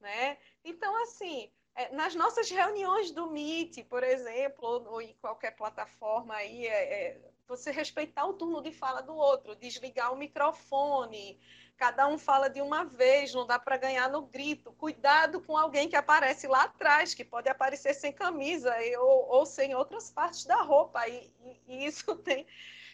[0.00, 0.38] Né?
[0.64, 6.66] Então, assim, é, nas nossas reuniões do Meet, por exemplo, ou, em qualquer plataforma aí,
[6.66, 11.38] é, é, você respeitar o turno de fala do outro, desligar o microfone,
[11.76, 14.72] cada um fala de uma vez, não dá para ganhar no grito.
[14.72, 19.74] Cuidado com alguém que aparece lá atrás, que pode aparecer sem camisa ou, ou sem
[19.74, 21.06] outras partes da roupa.
[21.06, 21.30] E,
[21.68, 22.46] e isso tem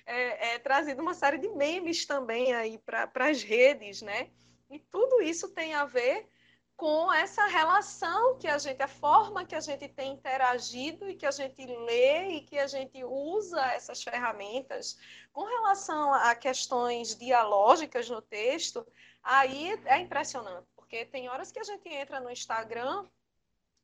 [0.05, 4.29] é, é, trazido uma série de memes também aí para as redes, né?
[4.69, 6.29] E tudo isso tem a ver
[6.79, 11.27] com essa relação que a gente, a forma que a gente tem interagido e que
[11.27, 14.97] a gente lê e que a gente usa essas ferramentas
[15.33, 18.87] com relação a questões dialógicas no texto,
[19.25, 23.05] aí é impressionante, porque tem horas que a gente entra no Instagram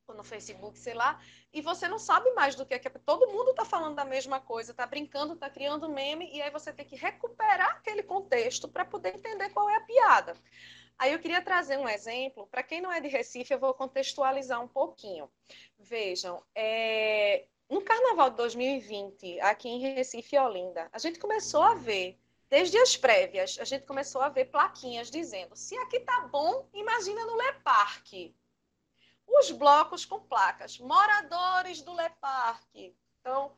[0.07, 1.21] ou no Facebook, sei lá,
[1.53, 4.39] e você não sabe mais do que é que todo mundo está falando da mesma
[4.39, 8.85] coisa, está brincando, está criando meme, e aí você tem que recuperar aquele contexto para
[8.85, 10.37] poder entender qual é a piada.
[10.99, 12.47] Aí eu queria trazer um exemplo.
[12.47, 15.31] Para quem não é de Recife, eu vou contextualizar um pouquinho.
[15.79, 17.47] Vejam, é...
[17.69, 22.79] no Carnaval de 2020, aqui em Recife e Olinda, a gente começou a ver, desde
[22.79, 27.37] as prévias, a gente começou a ver plaquinhas dizendo: se aqui tá bom, imagina no
[27.37, 28.35] Le Parque.
[29.27, 32.95] Os blocos com placas, moradores do Le Parque.
[33.21, 33.57] Então,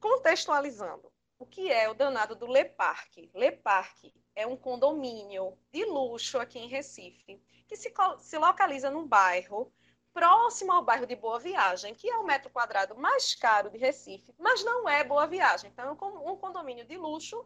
[0.00, 1.11] contextualizando,
[1.42, 3.28] o que é o danado do Le Parque?
[3.34, 9.04] Le Parque é um condomínio de luxo aqui em Recife, que se, se localiza num
[9.04, 9.72] bairro
[10.14, 14.32] próximo ao bairro de Boa Viagem, que é o metro quadrado mais caro de Recife,
[14.38, 15.68] mas não é Boa Viagem.
[15.68, 17.44] Então, é um condomínio de luxo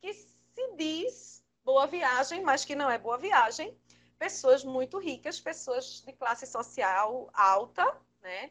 [0.00, 3.78] que se diz Boa Viagem, mas que não é Boa Viagem.
[4.18, 7.84] Pessoas muito ricas, pessoas de classe social alta,
[8.22, 8.50] né?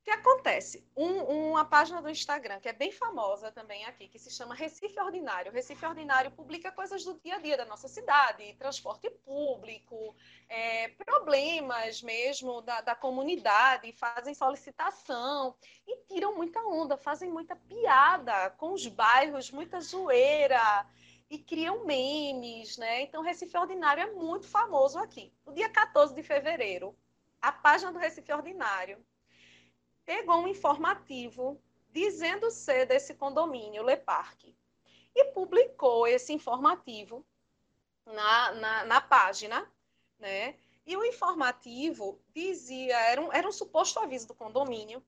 [0.00, 0.82] O que acontece?
[0.96, 4.98] Um, uma página do Instagram, que é bem famosa também aqui, que se chama Recife
[4.98, 5.52] Ordinário.
[5.52, 10.16] Recife Ordinário publica coisas do dia a dia da nossa cidade, transporte público,
[10.48, 15.54] é, problemas mesmo da, da comunidade, fazem solicitação
[15.86, 20.86] e tiram muita onda, fazem muita piada com os bairros, muita zoeira
[21.28, 23.02] e criam memes, né?
[23.02, 25.30] Então, Recife Ordinário é muito famoso aqui.
[25.44, 26.96] No dia 14 de fevereiro,
[27.40, 28.98] a página do Recife Ordinário
[30.10, 34.56] pegou um informativo dizendo ser desse condomínio Le Parque
[35.14, 37.24] e publicou esse informativo
[38.04, 39.64] na, na, na página,
[40.18, 40.56] né?
[40.84, 45.00] E o informativo dizia, era um, era um suposto aviso do condomínio.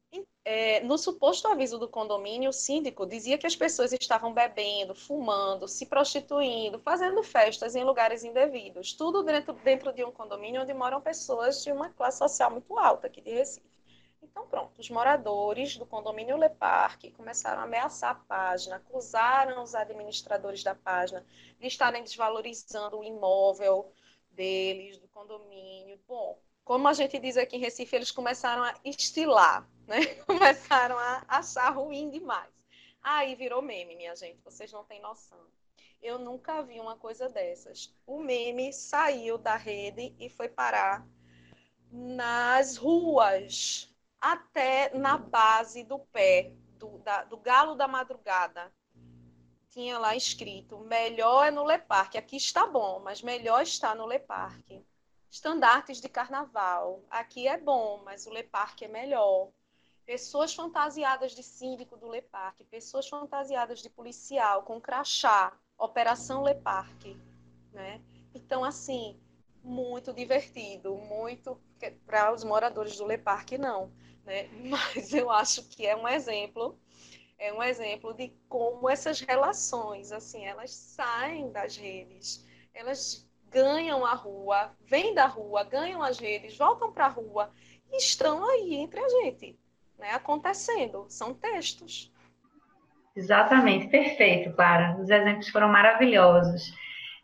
[0.45, 5.67] É, no suposto aviso do condomínio, o síndico dizia que as pessoas estavam bebendo, fumando,
[5.67, 8.93] se prostituindo, fazendo festas em lugares indevidos.
[8.93, 13.09] Tudo dentro, dentro de um condomínio onde moram pessoas de uma classe social muito alta
[13.09, 13.72] aqui de Recife.
[14.33, 19.75] Então, pronto, os moradores do condomínio Le Parque começaram a ameaçar a página, acusaram os
[19.75, 21.25] administradores da página
[21.61, 23.93] de estarem desvalorizando o imóvel
[24.31, 26.01] deles, do condomínio.
[26.09, 30.01] Bom, como a gente diz aqui em Recife, eles começaram a estilar, né?
[30.25, 32.51] Começaram a achar ruim demais.
[33.03, 35.47] Aí virou meme, minha gente, vocês não têm noção.
[36.01, 37.95] Eu nunca vi uma coisa dessas.
[38.07, 41.07] O meme saiu da rede e foi parar
[41.91, 43.92] nas ruas
[44.23, 48.73] até na base do pé, do, da, do galo da madrugada.
[49.69, 52.17] Tinha lá escrito: melhor é no Le Parque.
[52.17, 54.81] Aqui está bom, mas melhor está no Le Parque.
[55.29, 57.03] Estandartes de carnaval.
[57.11, 59.51] Aqui é bom, mas o Le Parque é melhor.
[60.07, 66.55] Pessoas fantasiadas de síndico do Le Parque, pessoas fantasiadas de policial com crachá, Operação Le
[66.55, 67.17] Parque,
[67.73, 68.01] né?
[68.35, 69.19] Então, assim,
[69.63, 71.59] muito divertido, muito
[72.05, 73.91] para os moradores do Le Parque não
[74.25, 74.49] né?
[74.65, 76.79] Mas eu acho que é um exemplo,
[77.39, 84.15] é um exemplo de como essas relações, assim, elas saem das redes, elas ganham a
[84.15, 87.51] rua, vêm da rua, ganham as redes, voltam para a rua
[87.91, 89.59] e estão aí entre a gente,
[89.99, 90.11] né?
[90.13, 92.11] Acontecendo, são textos.
[93.15, 94.97] Exatamente, perfeito, Clara.
[94.99, 96.73] Os exemplos foram maravilhosos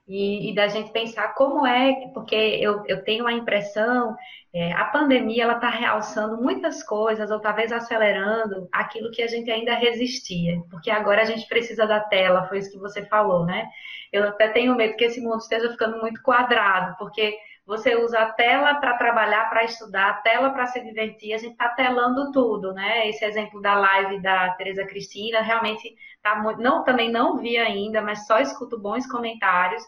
[0.08, 4.16] e, e, da gente pensar como é, porque eu, eu tenho a impressão,
[4.54, 9.50] é, a pandemia ela está realçando muitas coisas, ou talvez acelerando aquilo que a gente
[9.50, 13.68] ainda resistia, porque agora a gente precisa da tela, foi isso que você falou, né?
[14.10, 17.36] Eu até tenho medo que esse mundo esteja ficando muito quadrado, porque
[17.68, 21.52] você usa a tela para trabalhar, para estudar, a tela para se divertir, a gente
[21.52, 23.06] está telando tudo, né?
[23.10, 28.00] Esse exemplo da live da Tereza Cristina, realmente tá muito, não, também não vi ainda,
[28.00, 29.82] mas só escuto bons comentários.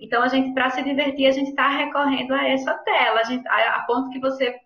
[0.00, 3.46] Então, a gente, para se divertir, a gente está recorrendo a essa tela, a, gente,
[3.46, 4.58] a, a ponto que você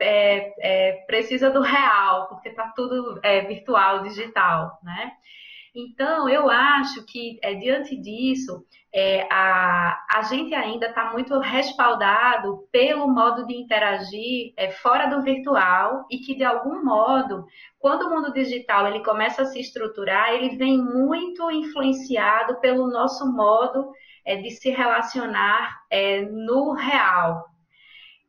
[0.00, 5.12] é, é, precisa do real, porque está tudo é, virtual, digital, né?
[5.80, 12.66] Então, eu acho que, é, diante disso, é, a, a gente ainda está muito respaldado
[12.72, 17.46] pelo modo de interagir é, fora do virtual e que, de algum modo,
[17.78, 23.32] quando o mundo digital ele começa a se estruturar, ele vem muito influenciado pelo nosso
[23.32, 23.92] modo
[24.26, 25.78] de se relacionar
[26.30, 27.46] no real,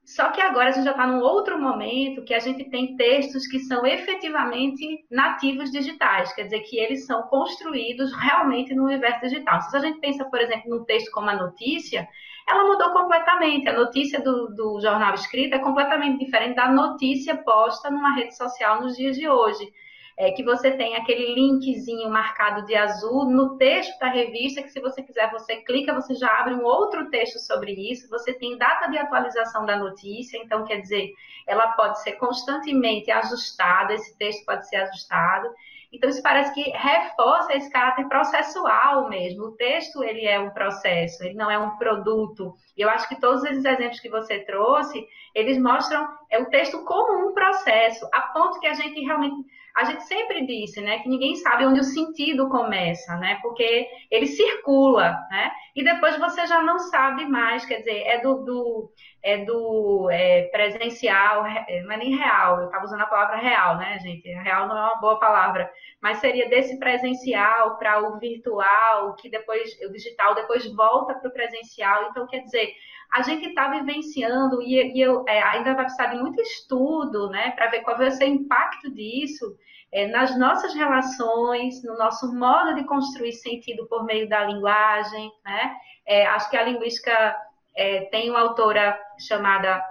[0.10, 3.46] só que agora a gente já está num outro momento que a gente tem textos
[3.46, 9.62] que são efetivamente nativos digitais, quer dizer que eles são construídos realmente no universo digital.
[9.62, 12.10] Se a gente pensa, por exemplo, num texto como a notícia,
[12.50, 13.70] ela mudou completamente.
[13.70, 18.82] A notícia do, do jornal escrito é completamente diferente da notícia posta numa rede social
[18.82, 19.72] nos dias de hoje
[20.20, 24.82] é, que você tem aquele linkzinho marcado de azul no texto da revista, que se
[24.82, 28.10] você quiser, você clica, você já abre um outro texto sobre isso.
[28.10, 31.14] Você tem data de atualização da notícia, então quer dizer,
[31.48, 35.48] ela pode ser constantemente ajustada, esse texto pode ser ajustado.
[35.92, 39.46] Então, isso parece que reforça esse caráter processual mesmo.
[39.46, 42.54] O texto, ele é um processo, ele não é um produto.
[42.78, 46.84] E eu acho que todos esses exemplos que você trouxe, eles mostram é o texto
[46.84, 49.48] como um processo, a ponto que a gente realmente
[49.80, 54.28] a gente sempre disse, né, que ninguém sabe onde o sentido começa, né, porque ele
[54.28, 58.92] circula, né, e depois você já não sabe mais, quer dizer, é do, do
[59.22, 63.78] é do é, presencial, é, não é nem real, eu estava usando a palavra real,
[63.78, 65.70] né, gente, real não é uma boa palavra,
[66.02, 71.34] mas seria desse presencial para o virtual, que depois, o digital depois volta para o
[71.34, 72.74] presencial, então, quer dizer,
[73.12, 77.52] a gente está vivenciando e, e eu, é, ainda vai precisar de muito estudo, né,
[77.52, 79.58] para ver qual vai ser o impacto disso
[79.92, 85.76] é, nas nossas relações, no nosso modo de construir sentido por meio da linguagem, né?
[86.06, 87.36] É, acho que a linguística
[87.76, 89.84] é, tem uma autora chamada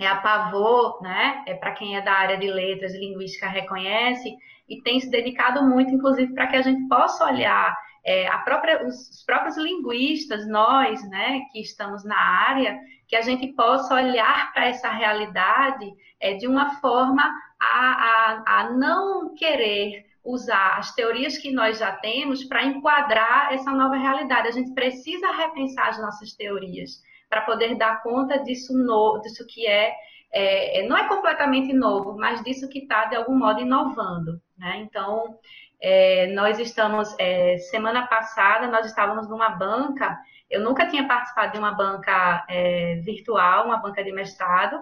[0.00, 1.42] é a Pavô, né?
[1.46, 4.36] É para quem é da área de letras e linguística reconhece
[4.68, 8.86] e tem se dedicado muito, inclusive, para que a gente possa olhar é, a própria,
[8.86, 14.52] os, os próprios linguistas, nós, né, que estamos na área, que a gente possa olhar
[14.52, 15.90] para essa realidade
[16.20, 17.22] é, de uma forma
[17.60, 23.70] a, a, a não querer usar as teorias que nós já temos para enquadrar essa
[23.70, 24.48] nova realidade.
[24.48, 29.66] A gente precisa repensar as nossas teorias para poder dar conta disso, no, disso que
[29.66, 29.94] é,
[30.32, 34.40] é, não é completamente novo, mas disso que está, de algum modo, inovando.
[34.56, 34.78] Né?
[34.78, 35.38] Então,
[35.80, 40.18] é, nós estamos, é, semana passada, nós estávamos numa banca,
[40.50, 44.80] eu nunca tinha participado de uma banca é, virtual, uma banca de mestrado,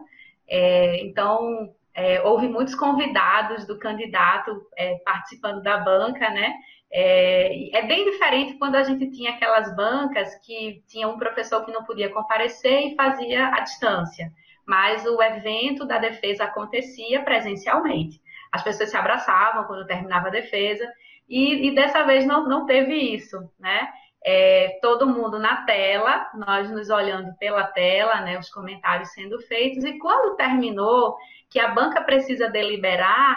[0.49, 6.55] é, então é, houve muitos convidados do candidato é, participando da banca, né?
[6.92, 11.72] É, é, bem diferente quando a gente tinha aquelas bancas que tinha um professor que
[11.72, 14.30] não podia comparecer e fazia à distância,
[14.66, 18.20] mas o evento da defesa acontecia presencialmente.
[18.53, 20.86] As pessoas se abraçavam quando terminava a defesa,
[21.26, 23.88] e, e dessa vez não, não teve isso, né?
[24.24, 29.84] É, todo mundo na tela, nós nos olhando pela tela, né, os comentários sendo feitos,
[29.84, 31.16] e quando terminou,
[31.51, 33.36] que a banca precisa deliberar,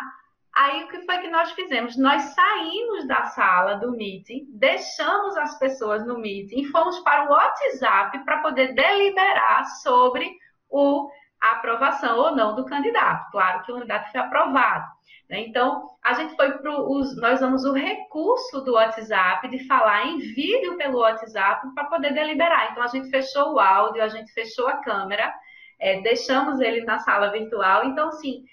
[0.55, 1.97] aí o que foi que nós fizemos?
[1.97, 7.31] Nós saímos da sala do meeting, deixamos as pessoas no meeting e fomos para o
[7.31, 10.29] WhatsApp para poder deliberar sobre
[10.69, 11.09] o,
[11.41, 13.31] a aprovação ou não do candidato.
[13.31, 14.85] Claro que o candidato foi aprovado.
[15.29, 15.41] Né?
[15.41, 16.71] Então, a gente foi para.
[16.71, 22.71] Nós usamos o recurso do WhatsApp de falar em vídeo pelo WhatsApp para poder deliberar.
[22.71, 25.31] Então, a gente fechou o áudio, a gente fechou a câmera
[25.79, 27.85] é, deixamos ele na sala virtual.
[27.85, 28.43] Então, sim,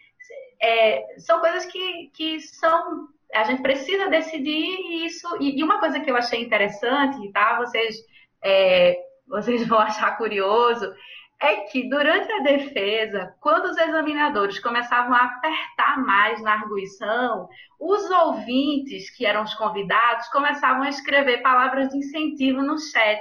[0.61, 3.09] é, são coisas que, que são.
[3.35, 5.29] A gente precisa decidir isso.
[5.41, 7.57] E, e uma coisa que eu achei interessante, tá?
[7.59, 7.97] Vocês,
[8.43, 10.93] é, vocês vão achar curioso,
[11.41, 17.49] é que durante a defesa, quando os examinadores começavam a apertar mais na arguição,
[17.79, 23.21] os ouvintes, que eram os convidados, começavam a escrever palavras de incentivo no chat.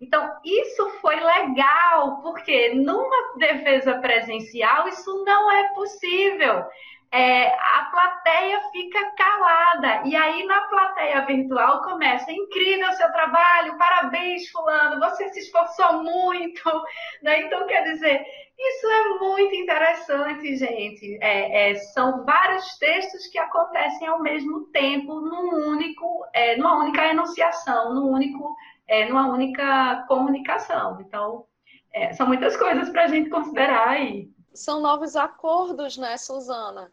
[0.00, 6.64] Então, isso foi legal, porque numa defesa presencial isso não é possível.
[7.12, 10.02] É, a plateia fica calada.
[10.04, 16.84] E aí, na plateia virtual, começa: incrível seu trabalho, parabéns, Fulano, você se esforçou muito.
[17.22, 17.42] Né?
[17.42, 18.26] Então, quer dizer,
[18.58, 21.18] isso é muito interessante, gente.
[21.20, 27.06] É, é, são vários textos que acontecem ao mesmo tempo, num único, é, numa única
[27.06, 31.00] enunciação, num único é, numa única comunicação.
[31.00, 31.46] Então,
[31.92, 34.30] é, são muitas coisas para a gente considerar aí.
[34.52, 36.92] São novos acordos, né, Suzana?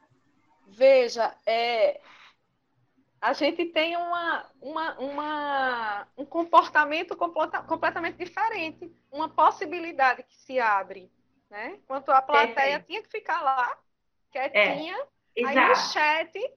[0.67, 1.99] Veja, é,
[3.19, 11.11] a gente tem uma, uma, uma, um comportamento completamente diferente, uma possibilidade que se abre,
[11.49, 11.77] né?
[11.83, 13.77] Enquanto a plateia tinha que ficar lá,
[14.31, 14.97] quietinha,
[15.35, 16.53] é, aí no chat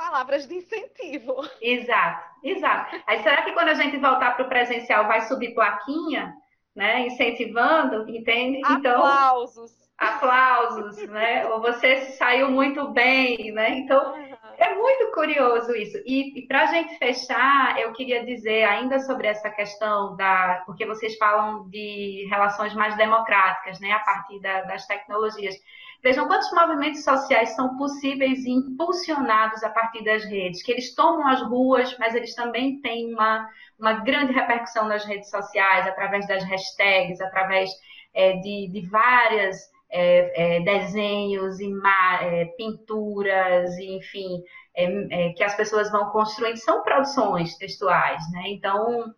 [0.00, 1.36] palavras de incentivo.
[1.60, 2.96] Exato, exato.
[3.06, 6.34] Aí será que quando a gente voltar para o presencial vai subir plaquinha,
[6.74, 7.06] né?
[7.06, 8.62] Incentivando, entende?
[8.70, 9.72] Então, aplausos.
[9.98, 11.46] Aplausos, né?
[11.48, 13.76] Ou você saiu muito bem, né?
[13.80, 14.14] Então,
[14.56, 15.98] é muito curioso isso.
[16.06, 20.62] E, e para a gente fechar, eu queria dizer ainda sobre essa questão da.
[20.64, 23.92] Porque vocês falam de relações mais democráticas, né?
[23.92, 25.54] A partir da, das tecnologias.
[26.02, 31.28] Vejam quantos movimentos sociais são possíveis e impulsionados a partir das redes, que eles tomam
[31.28, 33.46] as ruas, mas eles também têm uma,
[33.78, 37.70] uma grande repercussão nas redes sociais, através das hashtags, através
[38.14, 39.58] é, de, de várias
[39.90, 44.42] é, é, desenhos, ima, é, pinturas, enfim,
[44.74, 48.44] é, é, que as pessoas vão construindo, são produções textuais, né?
[48.46, 49.12] Então,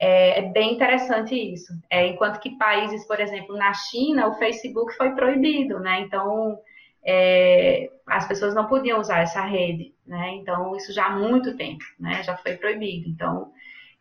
[0.00, 1.72] é, é bem interessante isso.
[1.90, 6.00] É, enquanto que países, por exemplo, na China, o Facebook foi proibido, né?
[6.00, 6.58] Então,
[7.04, 10.30] é, as pessoas não podiam usar essa rede, né?
[10.34, 12.22] Então, isso já há muito tempo, né?
[12.22, 13.08] Já foi proibido.
[13.08, 13.52] Então,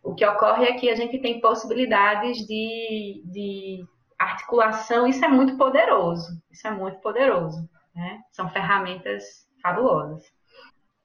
[0.03, 3.85] o que ocorre é que a gente tem possibilidades de, de
[4.19, 8.21] articulação, isso é muito poderoso, isso é muito poderoso, né?
[8.31, 10.23] São ferramentas fabulosas.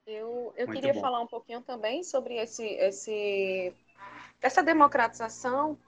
[0.06, 1.00] Eu, eu queria bom.
[1.00, 3.72] falar um pouquinho também sobre esse, esse
[4.42, 5.78] essa democratização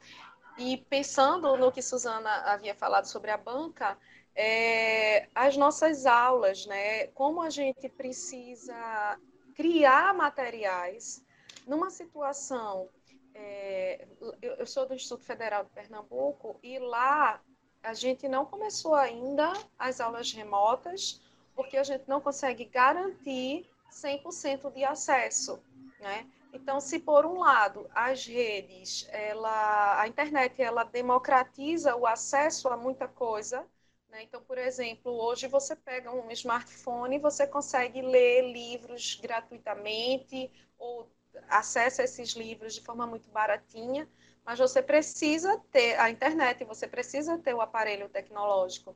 [0.57, 3.98] e pensando no que Suzana havia falado sobre a banca,
[4.34, 7.09] é, as nossas aulas, né?
[7.09, 9.18] Como a gente precisa
[9.55, 11.24] criar materiais
[11.66, 12.88] numa situação.
[13.34, 14.07] É,
[14.40, 17.40] eu, eu sou do Instituto Federal de Pernambuco e lá
[17.82, 21.20] a gente não começou ainda as aulas remotas
[21.55, 25.61] porque a gente não consegue garantir 100% de acesso,
[26.00, 26.26] né?
[26.55, 32.76] Então, se por um lado as redes, ela, a internet, ela democratiza o acesso a
[32.76, 33.66] muita coisa,
[34.09, 34.22] Né?
[34.22, 41.11] Então, por exemplo, hoje você pega um smartphone e você consegue ler livros gratuitamente ou
[41.48, 44.09] acessa esses livros de forma muito baratinha,
[44.44, 48.94] mas você precisa ter a internet, você precisa ter o aparelho tecnológico.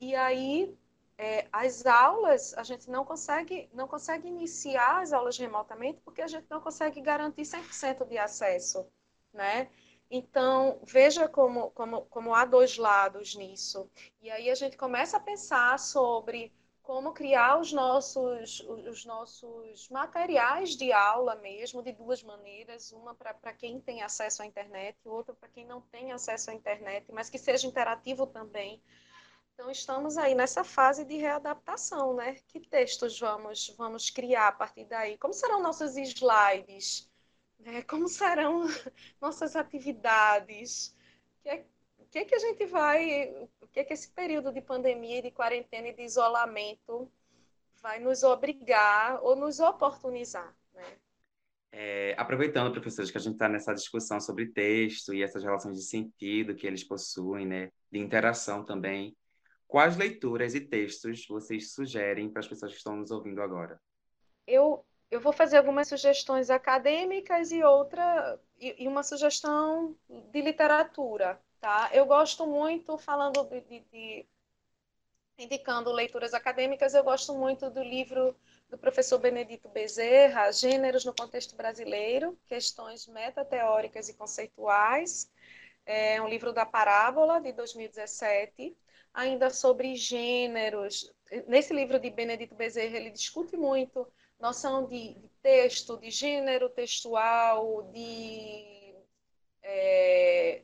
[0.00, 0.74] E aí,
[1.20, 6.26] é, as aulas, a gente não consegue, não consegue iniciar as aulas remotamente porque a
[6.26, 8.90] gente não consegue garantir 100% de acesso,
[9.30, 9.68] né?
[10.10, 13.86] Então, veja como, como, como há dois lados nisso.
[14.22, 16.50] E aí a gente começa a pensar sobre
[16.82, 23.52] como criar os nossos, os nossos materiais de aula mesmo, de duas maneiras, uma para
[23.52, 27.38] quem tem acesso à internet, outra para quem não tem acesso à internet, mas que
[27.38, 28.82] seja interativo também.
[29.60, 32.36] Então, estamos aí nessa fase de readaptação, né?
[32.48, 35.18] Que textos vamos, vamos criar a partir daí?
[35.18, 37.06] Como serão nossos slides?
[37.58, 37.82] Né?
[37.82, 38.62] Como serão
[39.20, 40.96] nossas atividades?
[41.38, 41.66] O que, é,
[42.10, 45.88] que, que a gente vai, o que, é que esse período de pandemia, de quarentena
[45.88, 47.12] e de isolamento
[47.82, 50.56] vai nos obrigar ou nos oportunizar?
[50.72, 50.96] Né?
[51.70, 55.84] É, aproveitando, professores, que a gente está nessa discussão sobre texto e essas relações de
[55.84, 59.14] sentido que eles possuem, né, de interação também,
[59.70, 63.80] quais leituras e textos vocês sugerem para as pessoas que estão nos ouvindo agora?
[64.46, 71.90] Eu eu vou fazer algumas sugestões acadêmicas e outra e, uma sugestão de literatura, tá?
[71.92, 74.26] Eu gosto muito falando de, de, de,
[75.36, 78.36] indicando leituras acadêmicas, eu gosto muito do livro
[78.68, 85.28] do professor Benedito Bezerra, Gêneros no contexto brasileiro, questões metateóricas e conceituais.
[85.84, 88.76] É um livro da Parábola de 2017,
[89.12, 91.12] ainda sobre gêneros.
[91.46, 94.06] Nesse livro de Benedito Bezerra, ele discute muito
[94.38, 98.94] noção de, de texto, de gênero textual, de
[99.62, 100.62] é,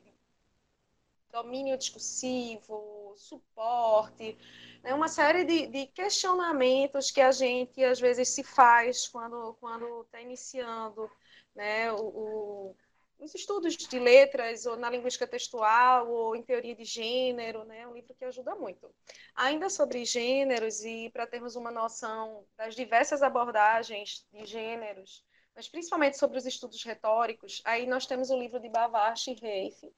[1.31, 4.37] domínio discursivo, suporte,
[4.83, 4.93] né?
[4.93, 11.09] uma série de, de, questionamentos que a gente às vezes se faz quando está iniciando
[11.55, 12.75] né, o
[13.19, 17.81] nos estudos de letras, ou na linguística textual, ou em teoria de gênero, né?
[17.81, 18.93] É um livro que ajuda muito.
[19.35, 26.17] Ainda sobre gêneros, e para termos uma noção das diversas abordagens de gêneros, mas principalmente
[26.17, 29.91] sobre os estudos retóricos, aí nós temos o livro de Bavache e Reif.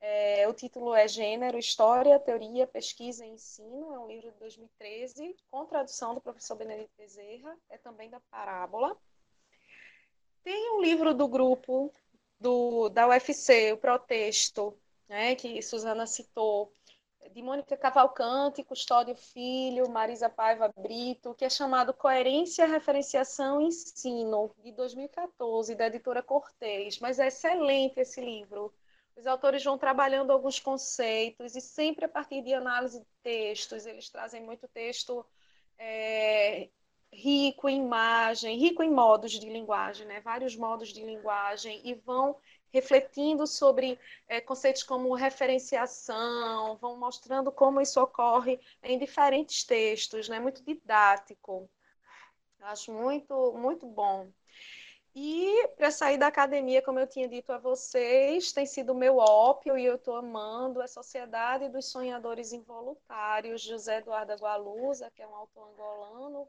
[0.00, 3.94] É, o título é Gênero, História, Teoria, Pesquisa e Ensino.
[3.94, 8.96] É um livro de 2013, com tradução do professor Benedito Bezerra, é também da Parábola.
[10.44, 11.92] Tem um livro do grupo
[12.40, 14.78] do, da UFC, o protesto,
[15.08, 16.72] né, que Suzana citou,
[17.32, 24.50] de Mônica Cavalcante, Custódio Filho, Marisa Paiva Brito, que é chamado Coerência, Referenciação e Ensino,
[24.62, 26.98] de 2014, da editora Cortez.
[27.00, 28.72] Mas é excelente esse livro.
[29.16, 33.84] Os autores vão trabalhando alguns conceitos e sempre a partir de análise de textos.
[33.84, 35.26] Eles trazem muito texto
[35.76, 36.68] é,
[37.12, 40.20] rico em imagem, rico em modos de linguagem, né?
[40.20, 42.36] vários modos de linguagem, e vão
[42.70, 43.98] refletindo sobre
[44.28, 50.38] é, conceitos como referenciação, vão mostrando como isso ocorre em diferentes textos, né?
[50.38, 51.68] muito didático.
[52.60, 54.28] Acho muito, muito bom.
[55.14, 59.76] E para sair da academia, como eu tinha dito a vocês, tem sido meu ópio
[59.76, 65.34] e eu estou amando a Sociedade dos Sonhadores Involuntários, José Eduardo Agualusa, que é um
[65.34, 66.48] autor angolano,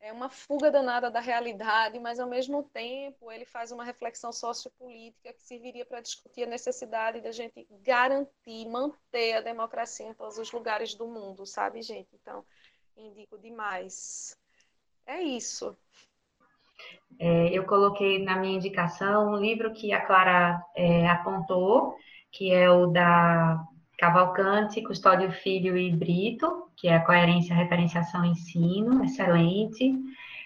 [0.00, 5.32] é uma fuga danada da realidade, mas ao mesmo tempo ele faz uma reflexão sociopolítica
[5.32, 10.52] que serviria para discutir a necessidade da gente garantir, manter a democracia em todos os
[10.52, 12.08] lugares do mundo, sabe, gente?
[12.14, 12.44] Então,
[12.96, 14.36] indico demais.
[15.06, 15.76] É isso.
[17.18, 21.96] É, eu coloquei na minha indicação um livro que a Clara é, apontou,
[22.30, 23.64] que é o da
[23.98, 29.94] Cavalcante, Custódio Filho e Brito, que é a coerência, referenciação e ensino, excelente.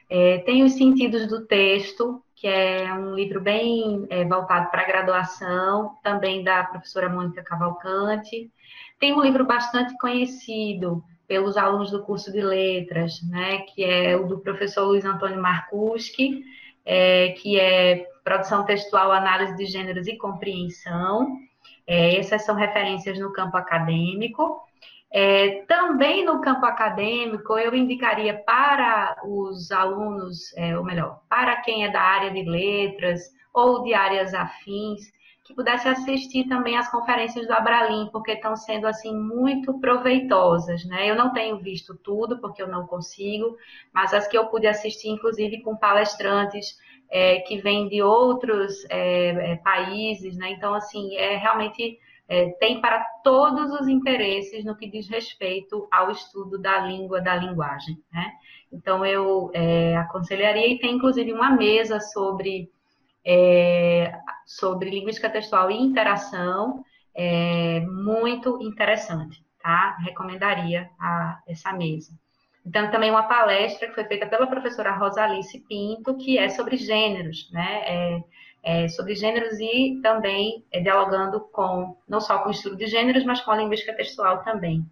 [0.09, 4.87] É, tem os sentidos do texto, que é um livro bem é, voltado para a
[4.87, 8.51] graduação, também da professora Mônica Cavalcante.
[8.99, 14.27] Tem um livro bastante conhecido pelos alunos do curso de letras, né, que é o
[14.27, 16.43] do professor Luiz Antônio Marcuski,
[16.85, 21.37] é, que é Produção Textual, Análise de Gêneros e Compreensão.
[21.87, 24.63] É, essas são referências no campo acadêmico.
[25.15, 31.85] É, também no campo acadêmico, eu indicaria para os alunos, é, ou melhor, para quem
[31.85, 33.21] é da área de letras
[33.53, 35.13] ou de áreas afins,
[35.45, 41.11] que pudesse assistir também as conferências do Abralim, porque estão sendo assim muito proveitosas, né?
[41.11, 43.57] Eu não tenho visto tudo, porque eu não consigo,
[43.93, 46.79] mas as que eu pude assistir, inclusive com palestrantes
[47.11, 50.53] é, que vêm de outros é, é, países, né?
[50.53, 51.99] Então, assim, é realmente
[52.33, 57.37] é, tem para todos os interesses no que diz respeito ao estudo da língua, da
[57.37, 58.03] linguagem.
[58.11, 58.33] Né?
[58.73, 62.71] Então, eu é, aconselharia, e tem inclusive uma mesa sobre,
[63.23, 64.15] é,
[64.47, 66.83] sobre linguística textual e interação,
[67.15, 69.99] é, muito interessante, tá?
[70.01, 72.13] Recomendaria a, essa mesa.
[72.65, 77.51] Então, também uma palestra que foi feita pela professora Rosalice Pinto, que é sobre gêneros,
[77.53, 78.23] né?
[78.65, 83.25] É, sobre gêneros e também é, dialogando com, não só com o estudo de gêneros,
[83.25, 84.87] mas com a linguística textual também.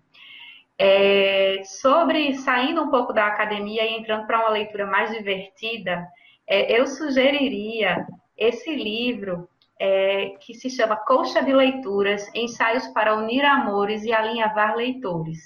[0.77, 6.09] É, sobre saindo um pouco da academia e entrando para uma leitura mais divertida,
[6.49, 8.07] é, eu sugeriria
[8.37, 9.49] esse livro
[9.79, 15.39] é, que se chama Colcha de Leituras, Ensaios para Unir Amores e Alinhavar Leitores.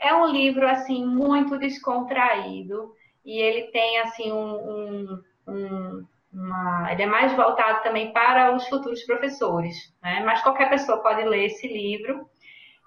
[0.00, 2.92] É um livro, assim, muito descontraído
[3.24, 6.92] e ele tem, assim, um, um, um uma...
[6.92, 10.22] Ele é mais voltado também para os futuros professores, né?
[10.24, 12.28] Mas qualquer pessoa pode ler esse livro.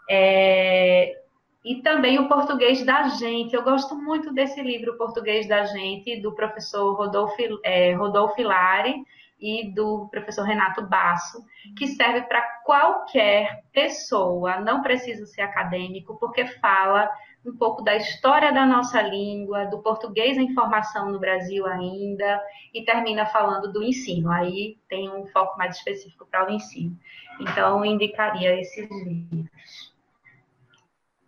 [0.10, 1.16] É...
[1.64, 3.54] E também o Português da Gente.
[3.54, 8.96] Eu gosto muito desse livro, O Português da Gente, do professor Rodolfo, é, Rodolfo Hilari
[9.40, 11.44] e do professor Renato Basso,
[11.78, 17.10] que serve para qualquer pessoa, não precisa ser acadêmico, porque fala
[17.46, 22.42] um pouco da história da nossa língua, do português em formação no Brasil ainda,
[22.74, 24.32] e termina falando do ensino.
[24.32, 26.98] Aí tem um foco mais específico para o ensino.
[27.40, 29.92] Então, indicaria esses livros.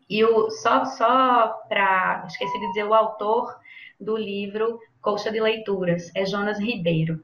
[0.09, 2.25] E o, só, só para.
[2.27, 3.59] Esqueci de dizer o autor
[3.99, 7.23] do livro Colcha de Leituras, é Jonas Ribeiro.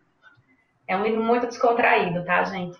[0.88, 2.80] É um livro muito descontraído, tá, gente?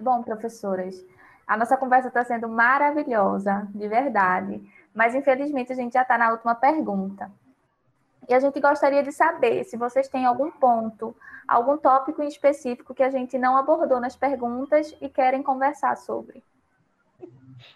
[0.00, 1.04] Bom, professoras,
[1.46, 4.60] a nossa conversa está sendo maravilhosa, de verdade.
[4.94, 7.30] Mas infelizmente a gente já está na última pergunta.
[8.28, 11.14] E a gente gostaria de saber se vocês têm algum ponto,
[11.46, 16.42] algum tópico em específico que a gente não abordou nas perguntas e querem conversar sobre.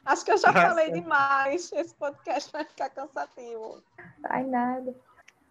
[0.05, 1.71] Acho que eu já falei demais.
[1.73, 3.83] Esse podcast vai ficar cansativo.
[4.25, 4.95] Ai, nada.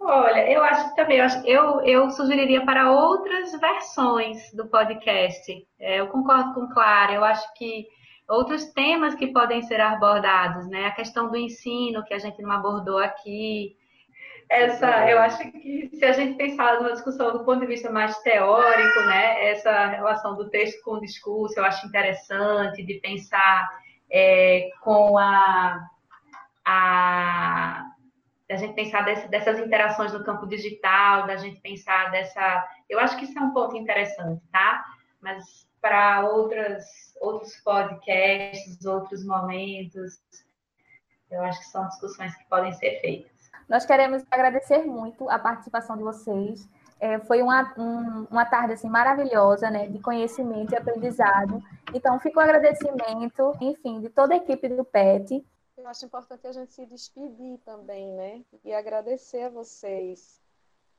[0.01, 5.67] Olha, eu acho também, eu, acho, eu, eu sugeriria para outras versões do podcast.
[5.77, 7.85] É, eu concordo com Clara, eu acho que
[8.29, 10.85] outros temas que podem ser abordados, né?
[10.85, 13.75] A questão do ensino, que a gente não abordou aqui.
[14.47, 18.17] Essa, eu acho que se a gente pensar numa discussão do ponto de vista mais
[18.19, 19.49] teórico, né?
[19.49, 23.67] Essa relação do texto com o discurso, eu acho interessante de pensar
[24.11, 25.79] é, com a,
[26.65, 27.85] a
[28.47, 32.67] da gente pensar dessas interações no campo digital, da gente pensar dessa.
[32.89, 34.83] Eu acho que isso é um ponto interessante, tá?
[35.21, 36.85] Mas para outras,
[37.21, 40.19] outros podcasts, outros momentos,
[41.31, 43.31] eu acho que são discussões que podem ser feitas.
[43.67, 46.67] Nós queremos agradecer muito a participação de vocês.
[46.99, 51.63] É, foi uma, um, uma tarde assim, maravilhosa, né, de conhecimento e aprendizado.
[51.93, 55.45] Então, fica o agradecimento, enfim, de toda a equipe do PET
[55.79, 58.43] eu acho importante a gente se despedir também, né?
[58.65, 60.41] E agradecer a vocês.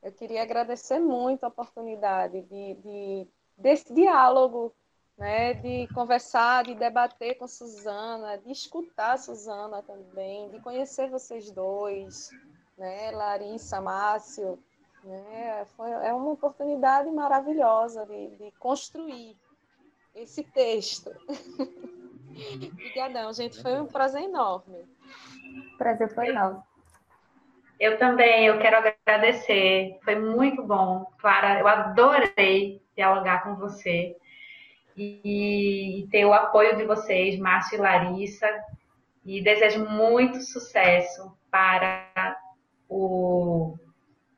[0.01, 3.27] Eu queria agradecer muito a oportunidade de, de
[3.61, 4.73] desse diálogo,
[5.17, 5.53] né?
[5.53, 12.29] De conversar, de debater com Suzana, de escutar a Suzana também, de conhecer vocês dois,
[12.77, 13.11] né?
[13.11, 14.57] Larissa, Márcio,
[15.03, 15.65] né?
[15.77, 19.37] Foi, é uma oportunidade maravilhosa de, de construir
[20.15, 21.11] esse texto.
[22.73, 23.61] Obrigadão, gente.
[23.61, 24.85] Foi um prazer enorme.
[25.77, 26.63] prazer foi nosso.
[27.79, 29.99] Eu também, eu quero agradecer.
[30.03, 31.05] Foi muito bom.
[31.19, 34.15] Clara, eu adorei dialogar com você
[34.97, 38.47] e ter o apoio de vocês, Márcio e Larissa.
[39.23, 42.37] E desejo muito sucesso para
[42.89, 43.77] o,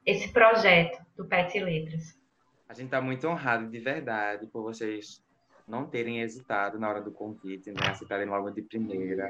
[0.05, 2.19] esse projeto do PET Letras.
[2.67, 5.23] A gente está muito honrado, de verdade, por vocês
[5.65, 7.79] não terem hesitado na hora do convite, né?
[7.87, 9.29] Aceitarem logo de primeira.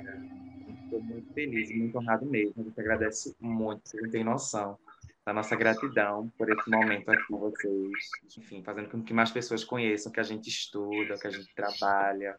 [0.85, 2.53] Estou muito feliz, muito honrado mesmo.
[2.57, 4.77] A gente agradece muito, vocês não têm noção
[5.25, 7.91] da nossa gratidão por esse momento aqui, vocês,
[8.37, 12.35] enfim, fazendo com que mais pessoas conheçam que a gente estuda, que a gente trabalha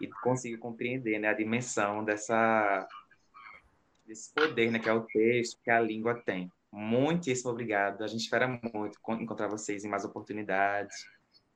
[0.00, 2.86] e consiga compreender, né, a dimensão dessa
[4.04, 6.50] desse poder, né, que é o texto, que a língua tem.
[6.70, 8.02] Muitíssimo obrigado.
[8.02, 11.06] A gente espera muito encontrar vocês em mais oportunidades,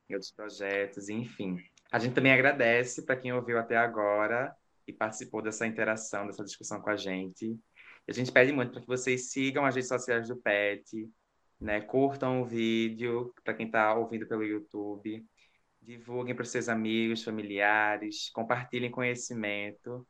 [0.09, 1.63] em outros projetos, enfim.
[1.91, 4.55] A gente também agradece para quem ouviu até agora
[4.87, 7.59] e participou dessa interação, dessa discussão com a gente.
[8.09, 11.09] A gente pede muito para que vocês sigam as redes sociais do PET,
[11.61, 11.83] né?
[11.83, 15.23] curtam o vídeo para quem está ouvindo pelo YouTube,
[15.83, 20.07] divulguem para seus amigos, familiares, compartilhem conhecimento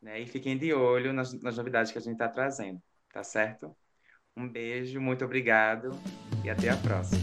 [0.00, 0.20] né?
[0.20, 2.82] e fiquem de olho nas, nas novidades que a gente está trazendo,
[3.12, 3.74] tá certo?
[4.36, 5.90] Um beijo, muito obrigado
[6.44, 7.18] e até a próxima.